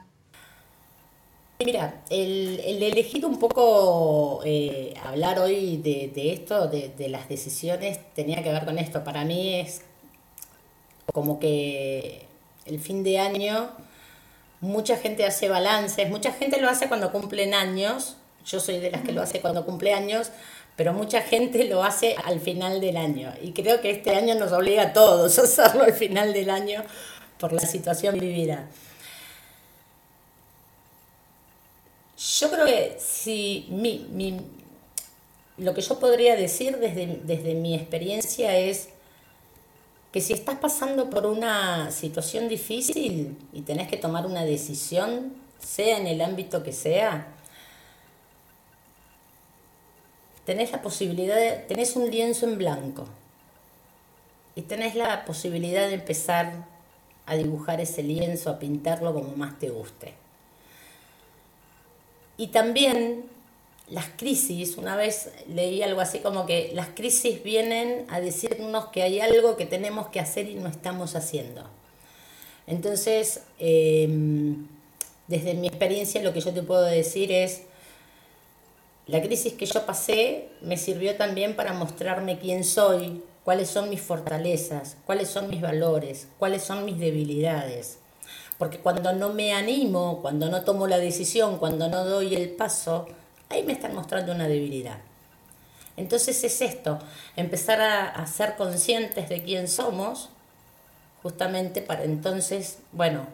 Mira, 1.65 2.03
el, 2.09 2.59
el 2.65 2.83
elegido 2.83 3.29
un 3.29 3.39
poco 3.39 4.41
eh, 4.47 4.95
hablar 5.05 5.39
hoy 5.39 5.77
de, 5.77 6.33
esto, 6.33 6.69
de, 6.69 7.09
las 7.11 7.29
decisiones, 7.29 8.01
tenía 8.15 8.43
que 8.43 8.51
ver 8.51 8.65
con 8.65 8.79
esto. 8.79 9.05
Para 9.05 9.27
mí 9.27 9.57
es 9.57 9.83
como 11.13 11.39
que 11.39 12.27
el 12.65 12.81
fin 12.81 13.05
de 13.05 13.19
año, 13.19 13.71
mucha 14.63 14.97
gente 14.97 15.27
hace 15.27 15.51
balances, 15.51 16.09
mucha 16.09 16.33
gente 16.33 16.59
lo 16.63 16.71
hace 16.71 16.89
cuando 16.89 17.13
cumplen 17.13 17.53
años, 17.53 18.17
yo 18.47 18.59
soy 18.59 18.79
de 18.79 18.91
las 18.91 19.03
que 19.03 19.13
lo 19.13 19.21
hace 19.21 19.43
cuando 19.43 19.67
cumple 19.67 19.93
años, 19.93 20.31
pero 20.77 20.95
mucha 20.95 21.21
gente 21.21 21.65
lo 21.65 21.83
hace 21.83 22.17
al 22.25 22.41
final 22.41 22.81
del 22.81 22.97
año. 22.97 23.35
Y 23.43 23.53
creo 23.53 23.83
que 23.83 23.91
este 23.91 24.15
año 24.15 24.35
nos 24.35 24.53
obliga 24.53 24.83
a 24.85 24.93
todos 24.95 25.39
a 25.39 25.43
hacerlo 25.43 25.83
al 25.83 25.93
final 25.93 26.33
del 26.33 26.49
año 26.49 26.85
por 27.39 27.53
la 27.53 27.61
situación 27.61 28.19
vivida. 28.19 28.67
Yo 32.21 32.51
creo 32.51 32.67
que 32.67 32.99
si 33.01 33.67
mi, 33.71 34.41
lo 35.57 35.73
que 35.73 35.81
yo 35.81 35.99
podría 35.99 36.37
decir 36.37 36.77
desde, 36.77 37.19
desde 37.25 37.55
mi 37.55 37.75
experiencia 37.75 38.59
es 38.59 38.91
que 40.13 40.21
si 40.21 40.35
estás 40.35 40.59
pasando 40.59 41.09
por 41.09 41.25
una 41.25 41.91
situación 41.91 42.49
difícil 42.49 43.39
y 43.55 43.63
tenés 43.63 43.89
que 43.89 43.97
tomar 43.97 44.27
una 44.27 44.45
decisión, 44.45 45.33
sea 45.61 45.97
en 45.97 46.07
el 46.07 46.21
ámbito 46.21 46.63
que 46.63 46.75
sea, 46.75 47.29
tenés 50.45 50.73
la 50.73 50.83
posibilidad 50.83 51.37
de, 51.37 51.53
tenés 51.53 51.97
un 51.97 52.11
lienzo 52.11 52.47
en 52.47 52.59
blanco 52.59 53.07
y 54.55 54.63
tenés 54.63 54.95
la 54.95 55.25
posibilidad 55.25 55.89
de 55.89 55.95
empezar 55.95 56.67
a 57.25 57.37
dibujar 57.37 57.81
ese 57.81 58.03
lienzo, 58.03 58.51
a 58.51 58.59
pintarlo 58.59 59.15
como 59.15 59.37
más 59.37 59.59
te 59.59 59.71
guste. 59.71 60.13
Y 62.41 62.47
también 62.47 63.25
las 63.91 64.07
crisis, 64.17 64.79
una 64.79 64.97
vez 64.97 65.31
leí 65.47 65.83
algo 65.83 66.01
así 66.01 66.21
como 66.21 66.47
que 66.47 66.71
las 66.73 66.89
crisis 66.89 67.43
vienen 67.43 68.07
a 68.09 68.19
decirnos 68.19 68.87
que 68.87 69.03
hay 69.03 69.21
algo 69.21 69.59
que 69.59 69.67
tenemos 69.67 70.09
que 70.09 70.21
hacer 70.21 70.49
y 70.49 70.55
no 70.55 70.71
estamos 70.71 71.17
haciendo. 71.17 71.69
Entonces, 72.67 73.43
em, 73.59 74.67
desde 75.27 75.53
mi 75.53 75.69
experiencia 75.69 76.23
lo 76.23 76.33
que 76.33 76.41
yo 76.41 76.55
te 76.55 76.63
puedo 76.63 76.85
decir 76.85 77.31
es, 77.31 77.65
la 79.07 79.21
crisis 79.21 79.53
que 79.53 79.67
yo 79.67 79.85
pasé 79.85 80.49
me 80.63 80.79
sirvió 80.79 81.17
también 81.17 81.55
para 81.57 81.75
mostrarme 81.75 82.39
quién 82.39 82.65
soy, 82.65 83.23
cuáles 83.45 83.69
son 83.69 83.91
mis 83.91 84.01
fortalezas, 84.01 84.97
cuáles 85.05 85.29
son 85.29 85.51
mis 85.51 85.61
valores, 85.61 86.27
cuáles 86.39 86.63
son 86.63 86.87
mis 86.87 86.99
debilidades. 86.99 88.00
Porque 88.61 88.79
cuando 88.79 89.15
no 89.15 89.31
me 89.31 89.55
animo, 89.55 90.21
cuando 90.21 90.51
no 90.51 90.65
tomo 90.65 90.87
la 90.87 90.99
decisión, 90.99 91.57
cuando 91.57 91.89
no 91.89 92.05
doy 92.05 92.35
el 92.35 92.51
paso, 92.51 93.09
ahí 93.49 93.63
me 93.63 93.73
están 93.73 93.95
mostrando 93.95 94.33
una 94.33 94.47
debilidad. 94.47 94.99
Entonces 95.97 96.45
es 96.45 96.61
esto, 96.61 96.99
empezar 97.37 97.81
a, 97.81 98.27
ser 98.27 98.57
conscientes 98.57 99.31
de 99.31 99.43
quién 99.43 99.67
somos, 99.67 100.29
justamente 101.23 101.81
para 101.81 102.05
entonces, 102.05 102.81
bueno, 102.93 103.27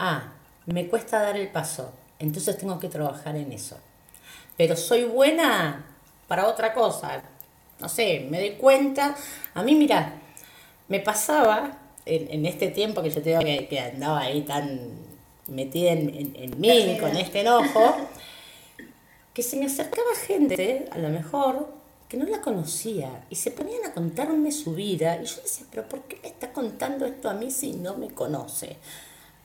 ah, 0.00 0.32
me 0.66 0.88
cuesta 0.88 1.22
dar 1.22 1.36
el 1.36 1.52
paso, 1.52 1.92
entonces 2.18 2.58
tengo 2.58 2.80
que 2.80 2.88
trabajar 2.88 3.36
en 3.36 3.52
eso. 3.52 3.78
Pero 4.56 4.74
soy 4.74 5.04
buena 5.04 5.86
para 6.26 6.48
otra 6.48 6.74
cosa, 6.74 7.22
no 7.78 7.88
sé, 7.88 8.26
me 8.28 8.40
doy 8.40 8.56
cuenta. 8.56 9.14
A 9.54 9.62
mí, 9.62 9.76
mira, 9.76 10.14
me 10.88 10.98
pasaba 10.98 11.78
en, 12.06 12.46
este 12.46 12.68
tiempo 12.68 13.02
que 13.02 13.10
yo 13.10 13.22
te 13.22 13.30
digo 13.30 13.40
que, 13.40 13.80
andaba 13.80 14.20
ahí 14.20 14.42
tan 14.42 14.90
metida 15.48 15.92
en, 15.92 16.34
en 16.34 16.60
mí, 16.60 16.98
con 17.00 17.16
este 17.16 17.40
enojo, 17.40 17.96
que 19.32 19.42
se 19.42 19.56
me 19.56 19.66
acercaba 19.66 20.14
gente, 20.26 20.88
a 20.90 20.98
lo 20.98 21.08
mejor, 21.08 21.68
que 22.08 22.16
no 22.16 22.26
la 22.26 22.40
conocía, 22.40 23.24
y 23.30 23.36
se 23.36 23.50
ponían 23.50 23.84
a 23.84 23.92
contarme 23.92 24.52
su 24.52 24.74
vida, 24.74 25.20
y 25.22 25.26
yo 25.26 25.36
decía, 25.42 25.66
pero 25.70 25.88
¿por 25.88 26.02
qué 26.02 26.18
me 26.22 26.28
está 26.28 26.52
contando 26.52 27.06
esto 27.06 27.28
a 27.28 27.34
mí 27.34 27.50
si 27.50 27.72
no 27.72 27.96
me 27.96 28.08
conoce? 28.08 28.76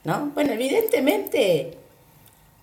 ¿No? 0.03 0.31
Bueno, 0.33 0.53
evidentemente, 0.53 1.77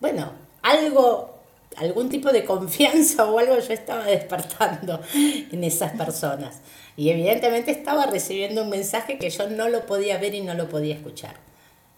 bueno, 0.01 0.31
algo, 0.63 1.36
algún 1.77 2.09
tipo 2.09 2.33
de 2.33 2.45
confianza 2.45 3.25
o 3.31 3.39
algo 3.39 3.59
yo 3.59 3.73
estaba 3.73 4.05
despertando 4.05 5.01
en 5.15 5.65
esas 5.65 5.93
personas. 5.93 6.61
Y 6.97 7.11
evidentemente 7.11 7.71
estaba 7.71 8.07
recibiendo 8.07 8.63
un 8.63 8.71
mensaje 8.71 9.19
que 9.19 9.31
yo 9.31 9.49
no 9.49 9.69
lo 9.69 9.87
podía 9.87 10.19
ver 10.19 10.35
y 10.35 10.41
no 10.41 10.55
lo 10.55 10.69
podía 10.69 10.95
escuchar. 10.95 11.37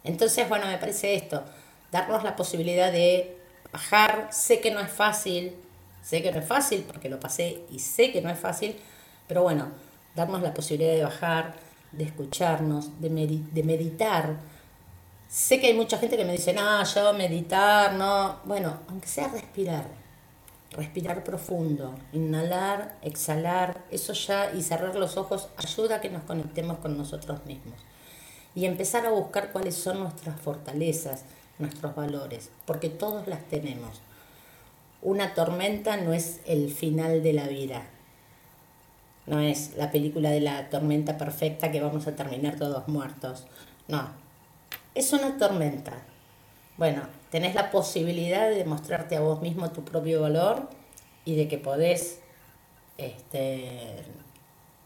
Entonces, 0.05 0.49
bueno, 0.49 0.67
me 0.67 0.79
parece 0.79 1.15
esto, 1.15 1.45
darnos 1.93 2.25
la 2.25 2.35
posibilidad 2.35 2.91
de 2.91 3.37
bajar, 3.73 4.29
sé 4.33 4.61
que 4.61 4.71
no 4.71 4.81
es 4.81 4.91
fácil, 4.91 5.55
sé 6.03 6.23
que 6.23 6.33
no 6.33 6.39
es 6.39 6.47
fácil 6.47 6.85
porque 6.87 7.09
lo 7.09 7.21
pasé 7.21 7.61
y 7.71 7.79
sé 7.79 8.11
que 8.11 8.23
no 8.23 8.31
es 8.31 8.39
fácil, 8.39 8.77
pero 9.27 9.43
bueno, 9.43 9.71
darnos 10.17 10.43
la 10.43 10.55
posibilidad 10.55 10.95
de 10.95 11.05
bajar, 11.05 11.55
de 11.93 12.05
escucharnos, 12.05 13.01
de, 13.01 13.09
de 13.09 13.63
meditar. 13.63 14.37
Sé 15.29 15.61
que 15.61 15.67
hay 15.67 15.75
mucha 15.75 15.99
gente 15.99 16.17
que 16.17 16.25
me 16.25 16.33
dice, 16.33 16.55
no, 16.55 16.83
yo 16.85 17.13
meditar, 17.13 17.93
no. 17.93 18.41
Bueno, 18.45 18.79
aunque 18.89 19.09
sea 19.09 19.29
respirar, 19.29 19.85
respirar 20.73 21.23
profundo, 21.23 21.95
inhalar, 22.15 22.97
exhalar, 23.03 23.85
eso 23.91 24.15
ya 24.15 24.51
y 24.53 24.63
cerrar 24.63 24.97
los 24.97 25.19
ojos 25.19 25.51
ayuda 25.59 25.97
a 25.97 26.01
que 26.01 26.09
nos 26.09 26.23
conectemos 26.23 26.79
con 26.79 26.97
nosotros 26.97 27.45
mismos. 27.45 27.79
Y 28.55 28.65
empezar 28.65 29.05
a 29.05 29.11
buscar 29.11 29.53
cuáles 29.53 29.75
son 29.75 30.01
nuestras 30.01 30.41
fortalezas, 30.41 31.25
nuestros 31.59 31.95
valores, 31.95 32.49
porque 32.65 32.89
todos 32.89 33.27
las 33.27 33.47
tenemos. 33.49 34.01
Una 35.03 35.35
tormenta 35.35 35.99
no 35.99 36.15
es 36.15 36.41
el 36.47 36.73
final 36.73 37.23
de 37.23 37.35
la 37.35 37.47
vida, 37.47 37.83
no 39.27 39.41
es 39.41 39.77
la 39.77 39.91
película 39.91 40.31
de 40.31 40.41
la 40.41 40.71
tormenta 40.71 41.19
perfecta 41.19 41.71
que 41.71 41.83
vamos 41.83 42.07
a 42.07 42.17
terminar 42.17 42.57
todos 42.57 42.89
muertos, 42.89 43.45
no, 43.89 44.09
es 44.95 45.13
una 45.13 45.37
tormenta. 45.37 45.93
Bueno, 46.77 47.03
tenés 47.31 47.55
la 47.55 47.71
posibilidad 47.71 48.49
de 48.49 48.57
demostrarte 48.57 49.17
a 49.17 49.21
vos 49.21 49.43
mismo 49.43 49.71
tu 49.71 49.85
propio 49.85 50.21
valor 50.21 50.69
y 51.25 51.37
de 51.37 51.49
que 51.49 51.59
podés 51.59 52.21
este, 52.97 54.05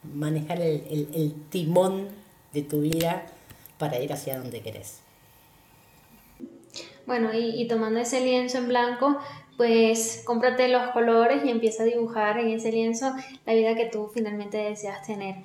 manejar 0.03 0.61
el, 0.61 1.09
el 1.15 1.35
timón 1.51 2.09
de 2.53 2.62
tu 2.62 2.81
vida 2.81 3.27
para 3.79 3.99
ir 4.01 4.12
hacia 4.12 4.38
donde 4.38 4.61
querés. 4.61 5.03
Bueno, 7.07 7.31
y, 7.35 7.67
tomando 7.67 8.01
ese 8.01 8.21
lienzo 8.21 8.59
en 8.59 8.69
blanco, 8.69 9.19
pues 9.57 10.23
cómprate 10.25 10.69
los 10.69 10.91
colores 10.93 11.45
y 11.45 11.51
empieza 11.51 11.83
a 11.83 11.87
dibujar 11.87 12.38
en 12.38 12.51
ese 12.51 12.71
lienzo 12.71 13.12
la 13.45 13.55
vida 13.55 13.75
que 13.75 13.87
tú 13.87 14.11
finalmente 14.12 14.57
deseas 14.59 15.05
tener. 15.07 15.37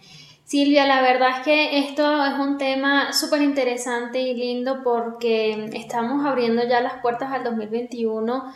Silvia, 0.47 0.87
la 0.87 1.01
verdad 1.01 1.39
es 1.39 1.43
que 1.43 1.79
esto 1.79 2.25
es 2.25 2.39
un 2.39 2.57
tema 2.57 3.11
súper 3.11 3.41
interesante 3.41 4.21
y 4.21 4.33
lindo 4.33 4.81
porque 4.81 5.69
estamos 5.73 6.25
abriendo 6.25 6.63
ya 6.65 6.79
las 6.79 7.01
puertas 7.01 7.33
al 7.33 7.43
2021 7.43 8.53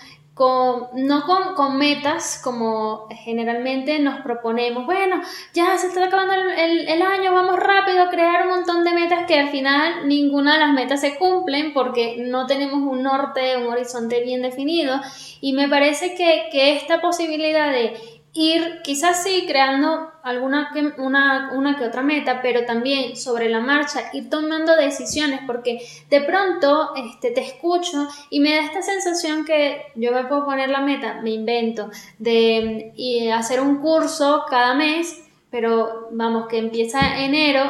no 0.93 1.25
con, 1.25 1.53
con, 1.55 1.77
metas 1.77 2.39
como 2.43 3.07
generalmente 3.09 3.99
nos 3.99 4.21
proponemos, 4.21 4.85
bueno, 4.85 5.21
ya 5.53 5.77
se 5.77 5.87
está 5.87 6.05
acabando 6.05 6.33
el, 6.33 6.87
el, 6.87 7.01
año, 7.01 7.33
vamos 7.33 7.59
rápido 7.59 8.03
a 8.03 8.09
crear 8.09 8.43
un 8.43 8.55
montón 8.55 8.83
de 8.83 8.93
metas 8.93 9.27
que 9.27 9.39
al 9.39 9.49
final 9.49 10.07
ninguna 10.07 10.53
de 10.53 10.59
las 10.59 10.73
metas 10.73 11.01
se 11.01 11.17
cumplen 11.17 11.73
porque 11.73 12.15
no 12.17 12.47
tenemos 12.47 12.79
un 12.79 13.03
norte, 13.03 13.57
un 13.57 13.67
horizonte 13.67 14.23
bien 14.23 14.41
definido. 14.41 14.99
Y 15.41 15.53
me 15.53 15.67
parece 15.67 16.15
que, 16.15 16.47
que 16.51 16.75
esta 16.75 17.01
posibilidad 17.01 17.71
de 17.71 18.20
ir 18.33 18.81
quizás 18.83 19.23
sí 19.23 19.45
creando 19.45 20.09
alguna 20.23 20.69
que, 20.73 20.93
una, 21.01 21.75
que 21.77 21.85
otra 21.85 22.01
meta, 22.01 22.41
pero 22.41 22.65
también 22.65 23.17
sobre 23.17 23.49
la 23.49 23.59
marcha 23.59 24.09
ir 24.13 24.29
tomando 24.29 24.75
decisiones 24.75 25.41
porque 25.45 25.85
de 26.09 26.21
pronto 26.21 26.93
este, 26.95 27.31
te 27.31 27.41
escucho 27.41 28.07
y 28.29 28.39
me 28.39 28.55
da 28.55 28.61
esta 28.61 28.81
sensación 28.81 29.43
que 29.43 29.85
yo 29.95 30.13
me 30.13 30.23
puedo 30.25 30.45
poner 30.45 30.69
la 30.69 30.79
meta, 30.79 31.19
me 31.21 31.31
invento, 31.31 31.89
de 32.19 32.93
y 32.95 33.27
hacer 33.29 33.59
un 33.59 33.77
curso 33.79 34.45
cada 34.49 34.75
mes, 34.75 35.27
pero 35.49 36.07
vamos 36.11 36.47
que 36.47 36.57
empieza 36.57 37.19
enero, 37.19 37.63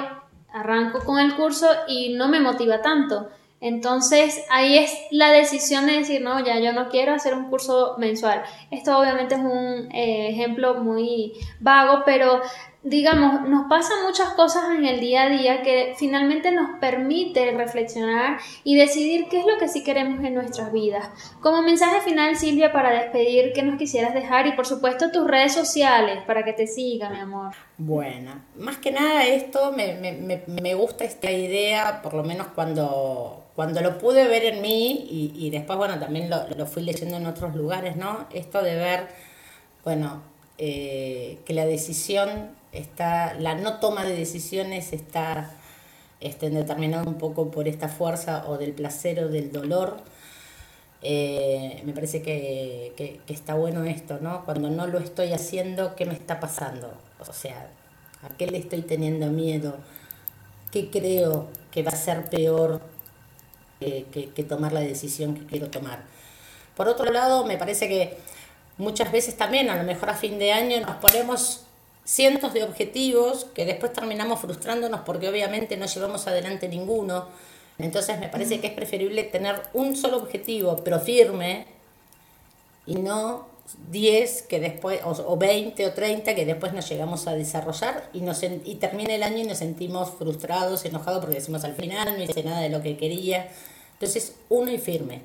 arranco 0.54 1.00
con 1.04 1.20
el 1.20 1.36
curso 1.36 1.68
y 1.88 2.14
no 2.14 2.28
me 2.28 2.40
motiva 2.40 2.82
tanto. 2.82 3.30
Entonces 3.62 4.44
ahí 4.50 4.80
es 4.80 4.92
la 5.12 5.32
decisión 5.32 5.86
de 5.86 6.00
decir, 6.00 6.22
no, 6.22 6.44
ya 6.44 6.60
yo 6.60 6.74
no 6.74 6.90
quiero 6.90 7.14
hacer 7.14 7.36
un 7.36 7.50
curso 7.50 7.96
mensual. 8.00 8.42
Esto 8.72 8.98
obviamente 8.98 9.36
es 9.36 9.42
un 9.42 9.90
eh, 9.92 10.30
ejemplo 10.30 10.76
muy 10.84 11.34
vago, 11.60 12.02
pero 12.04 12.42
digamos, 12.84 13.48
nos 13.48 13.68
pasan 13.70 14.04
muchas 14.04 14.30
cosas 14.30 14.64
en 14.76 14.86
el 14.86 15.00
día 15.00 15.24
a 15.24 15.30
día 15.30 15.62
que 15.62 15.94
finalmente 15.98 16.52
nos 16.52 16.80
permite 16.80 17.52
reflexionar 17.52 18.40
y 18.64 18.76
decidir 18.76 19.28
qué 19.30 19.40
es 19.40 19.46
lo 19.46 19.60
que 19.60 19.68
sí 19.68 19.84
queremos 19.84 20.24
en 20.24 20.34
nuestras 20.34 20.72
vidas. 20.72 21.08
Como 21.42 21.62
mensaje 21.62 22.02
final, 22.02 22.36
Silvia, 22.36 22.72
para 22.72 22.92
despedir, 22.92 23.54
¿qué 23.54 23.62
nos 23.62 23.78
quisieras 23.78 24.16
dejar? 24.16 24.48
Y 24.48 24.54
por 24.54 24.66
supuesto 24.66 25.12
tus 25.12 25.28
redes 25.28 25.54
sociales 25.54 26.24
para 26.26 26.44
que 26.44 26.54
te 26.54 26.66
siga, 26.66 27.10
mi 27.10 27.20
amor. 27.20 27.54
Bueno, 27.78 28.42
más 28.56 28.78
que 28.78 28.92
nada 28.92 29.28
esto 29.28 29.72
me, 29.74 29.94
me, 29.94 30.44
me 30.48 30.74
gusta 30.74 31.04
esta 31.04 31.32
idea, 31.32 32.02
por 32.02 32.16
lo 32.16 32.24
menos 32.24 32.48
cuando, 32.48 33.41
cuando 33.56 33.82
lo 33.82 33.98
pude 33.98 34.28
ver 34.28 34.46
en 34.46 34.62
mí 34.62 35.08
y, 35.10 35.34
y 35.36 35.50
después, 35.50 35.78
bueno, 35.78 36.00
también 36.00 36.30
lo, 36.30 36.48
lo 36.50 36.66
fui 36.66 36.84
leyendo 36.84 37.18
en 37.18 37.26
otros 37.26 37.56
lugares, 37.56 37.96
¿no? 37.98 38.28
Esto 38.34 38.62
de 38.64 38.76
ver, 38.76 39.08
bueno, 39.84 40.22
eh, 40.58 41.40
que 41.46 41.54
la 41.54 41.66
decisión 41.66 42.52
está, 42.72 43.34
la 43.34 43.56
no 43.56 43.80
toma 43.80 44.06
de 44.06 44.16
decisiones 44.16 44.94
está 44.94 45.52
este, 46.20 46.50
determinada 46.52 47.04
un 47.04 47.18
poco 47.18 47.52
por 47.52 47.68
esta 47.68 47.90
fuerza 47.90 48.46
o 48.48 48.58
del 48.58 48.74
placer 48.74 49.24
o 49.24 49.30
del 49.30 49.52
dolor. 49.52 49.98
Eh, 51.02 51.82
me 51.84 51.94
parece 51.94 52.22
que, 52.22 52.94
que, 52.96 53.34
está 53.34 53.56
bueno 53.56 53.84
esto, 53.86 54.20
¿no? 54.22 54.46
Cuando 54.46 54.70
no 54.70 54.86
lo 54.86 55.00
estoy 55.00 55.34
haciendo, 55.34 55.96
¿qué 55.96 56.06
me 56.06 56.14
está 56.14 56.40
pasando? 56.40 56.94
O 57.20 57.34
sea, 57.34 57.70
¿a 58.22 58.30
qué 58.38 58.46
le 58.48 58.60
estoy 58.60 58.84
teniendo 58.84 59.28
miedo? 59.28 59.78
¿Qué 60.72 60.90
creo 60.92 61.48
que 61.72 61.82
va 61.84 61.92
a 61.92 61.96
ser 61.96 62.30
peor 62.30 62.82
que, 63.82 64.32
que 64.34 64.44
tomar 64.44 64.72
la 64.72 64.80
decisión 64.80 65.36
que 65.36 65.46
quiero 65.46 65.70
tomar? 65.70 66.04
Por 66.76 66.88
otro 66.88 67.12
lado, 67.12 67.46
me 67.46 67.58
parece 67.58 67.88
que 67.90 68.18
muchas 68.78 69.12
veces 69.12 69.36
también, 69.36 69.70
a 69.70 69.76
lo 69.76 69.84
mejor 69.84 70.10
a 70.10 70.16
fin 70.16 70.40
de 70.40 70.54
año, 70.54 70.80
nos 70.80 70.96
ponemos 70.96 71.66
cientos 72.06 72.54
de 72.54 72.64
objetivos 72.64 73.46
que 73.54 73.66
después 73.66 73.94
terminamos 73.94 74.40
frustrándonos 74.40 75.02
porque 75.02 75.30
obviamente 75.30 75.78
no 75.78 75.86
llevamos 75.86 76.28
adelante 76.28 76.68
ninguno. 76.68 77.28
Entonces 77.78 78.20
me 78.20 78.28
parece 78.28 78.60
que 78.60 78.68
es 78.68 78.74
preferible 78.74 79.24
tener 79.24 79.62
un 79.74 79.96
solo 79.96 80.18
objetivo, 80.18 80.78
pero 80.84 81.00
firme, 81.00 81.66
y 82.86 82.96
no 82.96 83.48
10 83.92 84.44
que 84.44 84.60
después, 84.60 85.00
o, 85.04 85.38
20 85.38 85.86
o 85.86 85.94
30 85.94 86.36
que 86.36 86.46
después 86.46 86.74
nos 86.74 86.90
llegamos 86.90 87.28
a 87.28 87.34
desarrollar 87.34 88.10
y, 88.14 88.22
nos, 88.22 88.44
y 88.44 88.76
termina 88.76 89.14
el 89.14 89.24
año 89.24 89.38
y 89.38 89.44
nos 89.44 89.60
sentimos 89.60 90.10
frustrados, 90.12 90.84
enojados 90.86 91.22
porque 91.22 91.36
decimos 91.36 91.64
al 91.64 91.76
final 91.76 92.18
no 92.18 92.24
hice 92.24 92.44
nada 92.44 92.60
de 92.60 92.70
lo 92.70 92.82
que 92.82 92.98
quería. 92.98 93.50
Entonces, 94.02 94.36
uno 94.50 94.72
y 94.72 94.80
firme. 94.80 95.22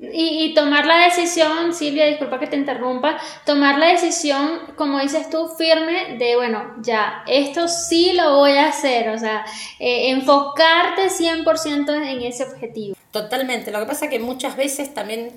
Y, 0.00 0.54
tomar 0.54 0.86
la 0.86 1.04
decisión, 1.04 1.74
Silvia, 1.74 2.06
disculpa 2.06 2.38
que 2.38 2.46
te 2.46 2.56
interrumpa, 2.56 3.18
tomar 3.44 3.78
la 3.78 3.88
decisión, 3.88 4.60
como 4.76 5.00
dices 5.00 5.28
tú, 5.28 5.48
firme 5.48 6.16
de, 6.16 6.36
bueno, 6.36 6.76
ya, 6.80 7.24
esto 7.26 7.66
sí 7.68 8.12
lo 8.12 8.36
voy 8.36 8.52
a 8.52 8.68
hacer, 8.68 9.10
o 9.10 9.18
sea, 9.18 9.44
eh, 9.80 10.10
enfocarte 10.12 11.10
100% 11.10 12.10
en 12.10 12.22
ese 12.22 12.44
objetivo. 12.44 12.96
Totalmente, 13.10 13.72
lo 13.72 13.80
que 13.80 13.86
pasa 13.86 14.04
es 14.04 14.12
que 14.12 14.20
muchas 14.20 14.56
veces 14.56 14.94
también 14.94 15.32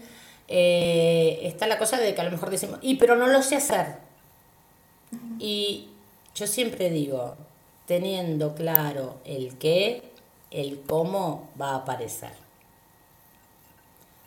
eh, 0.48 1.40
está 1.42 1.66
la 1.66 1.80
cosa 1.80 1.98
de 1.98 2.14
que 2.14 2.22
a 2.22 2.24
lo 2.24 2.32
mejor 2.32 2.52
decimos, 2.52 2.78
y 2.84 2.96
pero 2.96 3.16
no 3.16 3.28
lo 3.28 3.42
sé 3.42 3.56
hacer. 3.56 3.96
Y 5.40 5.88
yo 6.36 6.46
siempre 6.46 6.92
digo, 6.92 7.36
teniendo 7.88 8.54
claro 8.54 9.18
el 9.26 9.58
qué, 9.58 10.11
el 10.52 10.82
cómo 10.82 11.50
va 11.60 11.72
a 11.72 11.76
aparecer. 11.78 12.32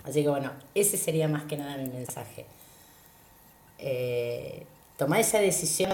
Así 0.04 0.22
que 0.22 0.28
bueno, 0.28 0.52
ese 0.74 0.96
sería 0.96 1.28
más 1.28 1.44
que 1.44 1.56
nada 1.56 1.76
mi 1.76 1.88
mensaje. 1.88 2.46
Eh, 3.78 4.66
toma 4.96 5.20
esa 5.20 5.38
decisión, 5.38 5.92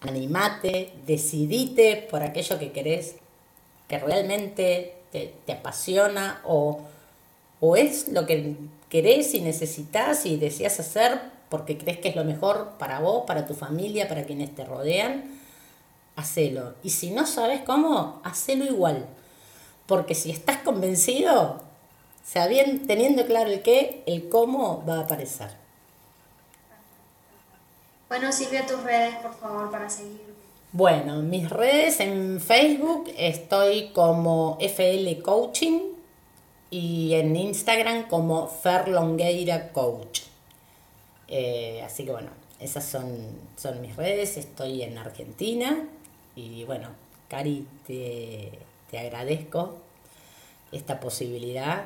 animate, 0.00 0.92
decidite 1.06 2.08
por 2.10 2.22
aquello 2.22 2.58
que 2.58 2.72
querés, 2.72 3.16
que 3.88 3.98
realmente 3.98 4.96
te, 5.10 5.34
apasiona 5.52 6.40
o, 6.44 6.80
o, 7.60 7.76
es 7.76 8.08
lo 8.08 8.26
que 8.26 8.56
querés 8.88 9.34
y 9.34 9.40
necesitas 9.40 10.24
y 10.26 10.36
deseas 10.36 10.80
hacer 10.80 11.20
porque 11.48 11.76
crees 11.76 11.98
que 11.98 12.08
es 12.08 12.16
lo 12.16 12.24
mejor 12.24 12.78
para 12.78 13.00
vos, 13.00 13.24
para 13.26 13.46
tu 13.46 13.54
familia, 13.54 14.08
para 14.08 14.24
quienes 14.24 14.54
te 14.54 14.64
rodean, 14.64 15.41
hacelo. 16.16 16.74
Y 16.82 16.90
si 16.90 17.10
no 17.10 17.26
sabes 17.26 17.62
cómo, 17.62 18.20
hacelo 18.24 18.64
igual. 18.64 19.06
Porque 19.86 20.14
si 20.14 20.30
estás 20.30 20.58
convencido, 20.58 21.60
Sabiendo, 22.24 22.86
teniendo 22.86 23.26
claro 23.26 23.50
el 23.50 23.62
qué, 23.62 24.02
el 24.06 24.28
cómo 24.28 24.84
va 24.88 24.98
a 24.98 25.00
aparecer. 25.00 25.50
Bueno, 28.08 28.30
Silvia, 28.32 28.66
tus 28.66 28.82
redes, 28.82 29.16
por 29.16 29.34
favor, 29.34 29.70
para 29.70 29.90
seguir. 29.90 30.32
Bueno, 30.72 31.16
mis 31.16 31.50
redes 31.50 32.00
en 32.00 32.40
Facebook 32.40 33.12
estoy 33.18 33.88
como 33.88 34.56
FL 34.60 35.20
Coaching 35.20 35.80
y 36.70 37.14
en 37.14 37.36
Instagram 37.36 38.08
como 38.08 38.46
Ferlongueira 38.46 39.72
Coach. 39.72 40.22
Eh, 41.28 41.82
así 41.84 42.04
que 42.04 42.12
bueno, 42.12 42.30
esas 42.60 42.84
son, 42.84 43.26
son 43.56 43.80
mis 43.82 43.96
redes. 43.96 44.36
Estoy 44.36 44.82
en 44.82 44.96
Argentina 44.96 45.86
y 46.36 46.64
bueno, 46.64 46.88
Cari, 47.28 47.66
te, 47.86 48.58
te 48.90 48.98
agradezco 48.98 49.78
esta 50.70 51.00
posibilidad 51.00 51.84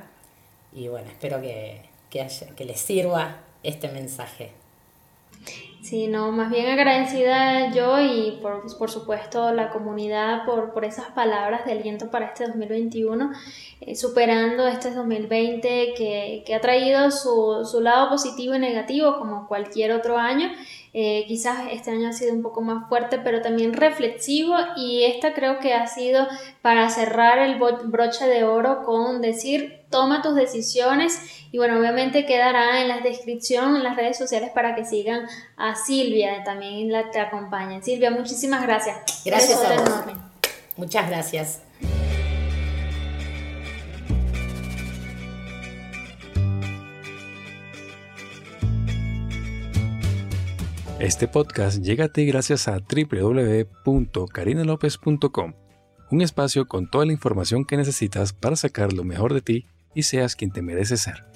y 0.75 0.89
bueno, 0.89 1.09
espero 1.09 1.41
que, 1.41 1.83
que, 2.11 2.65
les 2.65 2.81
sirva 2.81 3.39
este 3.63 3.89
mensaje. 3.89 4.53
Sí, 5.83 6.09
no, 6.09 6.33
más 6.33 6.51
bien 6.51 6.67
agradecida 6.67 7.73
yo 7.73 8.01
y 8.01 8.39
por, 8.43 8.65
por 8.77 8.91
supuesto 8.91 9.53
la 9.53 9.71
comunidad 9.71 10.45
por, 10.45 10.73
por, 10.73 10.85
esas 10.85 11.07
palabras 11.13 11.65
de 11.65 11.73
aliento 11.73 12.11
para 12.11 12.27
este 12.27 12.47
2021, 12.47 13.31
eh, 13.83 13.95
superando 13.95 14.67
este 14.67 14.91
2020 14.91 15.95
que, 15.97 16.43
que 16.45 16.55
ha 16.55 16.61
traído 16.61 17.11
su, 17.13 17.65
su, 17.71 17.81
lado 17.81 18.09
positivo 18.09 18.57
y 18.57 18.59
negativo 18.59 19.17
como 19.19 19.47
cualquier 19.47 19.93
otro 19.93 20.19
año. 20.19 20.51
Eh, 20.99 21.27
quizás 21.29 21.59
este 21.73 21.91
año 21.91 22.09
ha 22.09 22.15
sido 22.15 22.33
un 22.33 22.41
poco 22.41 22.63
más 22.63 22.89
fuerte, 22.89 23.19
pero 23.19 23.43
también 23.43 23.75
reflexivo 23.75 24.57
y 24.77 25.05
esta 25.05 25.35
creo 25.35 25.59
que 25.59 25.75
ha 25.75 25.87
sido 25.87 26.27
para 26.63 26.89
cerrar 26.89 27.39
el 27.39 27.59
broche 27.59 28.27
de 28.27 28.45
oro 28.45 28.83
con 28.83 29.21
decir 29.21 29.83
toma 29.91 30.23
tus 30.23 30.35
decisiones 30.35 31.21
y 31.53 31.59
bueno, 31.59 31.79
obviamente 31.79 32.25
quedará 32.25 32.81
en 32.81 32.89
la 32.89 33.01
descripción, 33.01 33.77
en 33.77 33.83
las 33.83 33.95
redes 33.95 34.17
sociales 34.17 34.53
para 34.55 34.75
que 34.75 34.87
sigan 34.87 35.27
a 35.59 35.75
Silvia, 35.75 36.43
también 36.45 36.91
la 36.91 37.11
te 37.11 37.21
acompaña. 37.21 37.83
Silvia, 37.83 38.11
muchísimas 38.11 38.63
gracias. 38.63 39.23
Gracias 39.23 39.63
a 39.63 39.75
vos. 39.75 40.15
Muchas 40.79 41.11
gracias. 41.11 41.66
Este 50.99 51.29
podcast 51.29 51.83
llega 51.83 52.07
a 52.07 52.09
ti 52.09 52.25
gracias 52.25 52.69
a 52.69 52.79
www.carinalopez.com, 52.79 55.53
un 56.11 56.23
espacio 56.23 56.67
con 56.67 56.89
toda 56.89 57.05
la 57.05 57.13
información 57.13 57.67
que 57.67 57.77
necesitas 57.77 58.33
para 58.33 58.57
sacar 58.57 58.95
lo 58.95 59.05
mejor 59.05 59.35
de 59.35 59.43
ti 59.43 59.67
y 59.95 60.05
seas 60.05 60.37
quien 60.37 60.53
te 60.53 60.63
mereces 60.63 61.03
ser. 61.03 61.27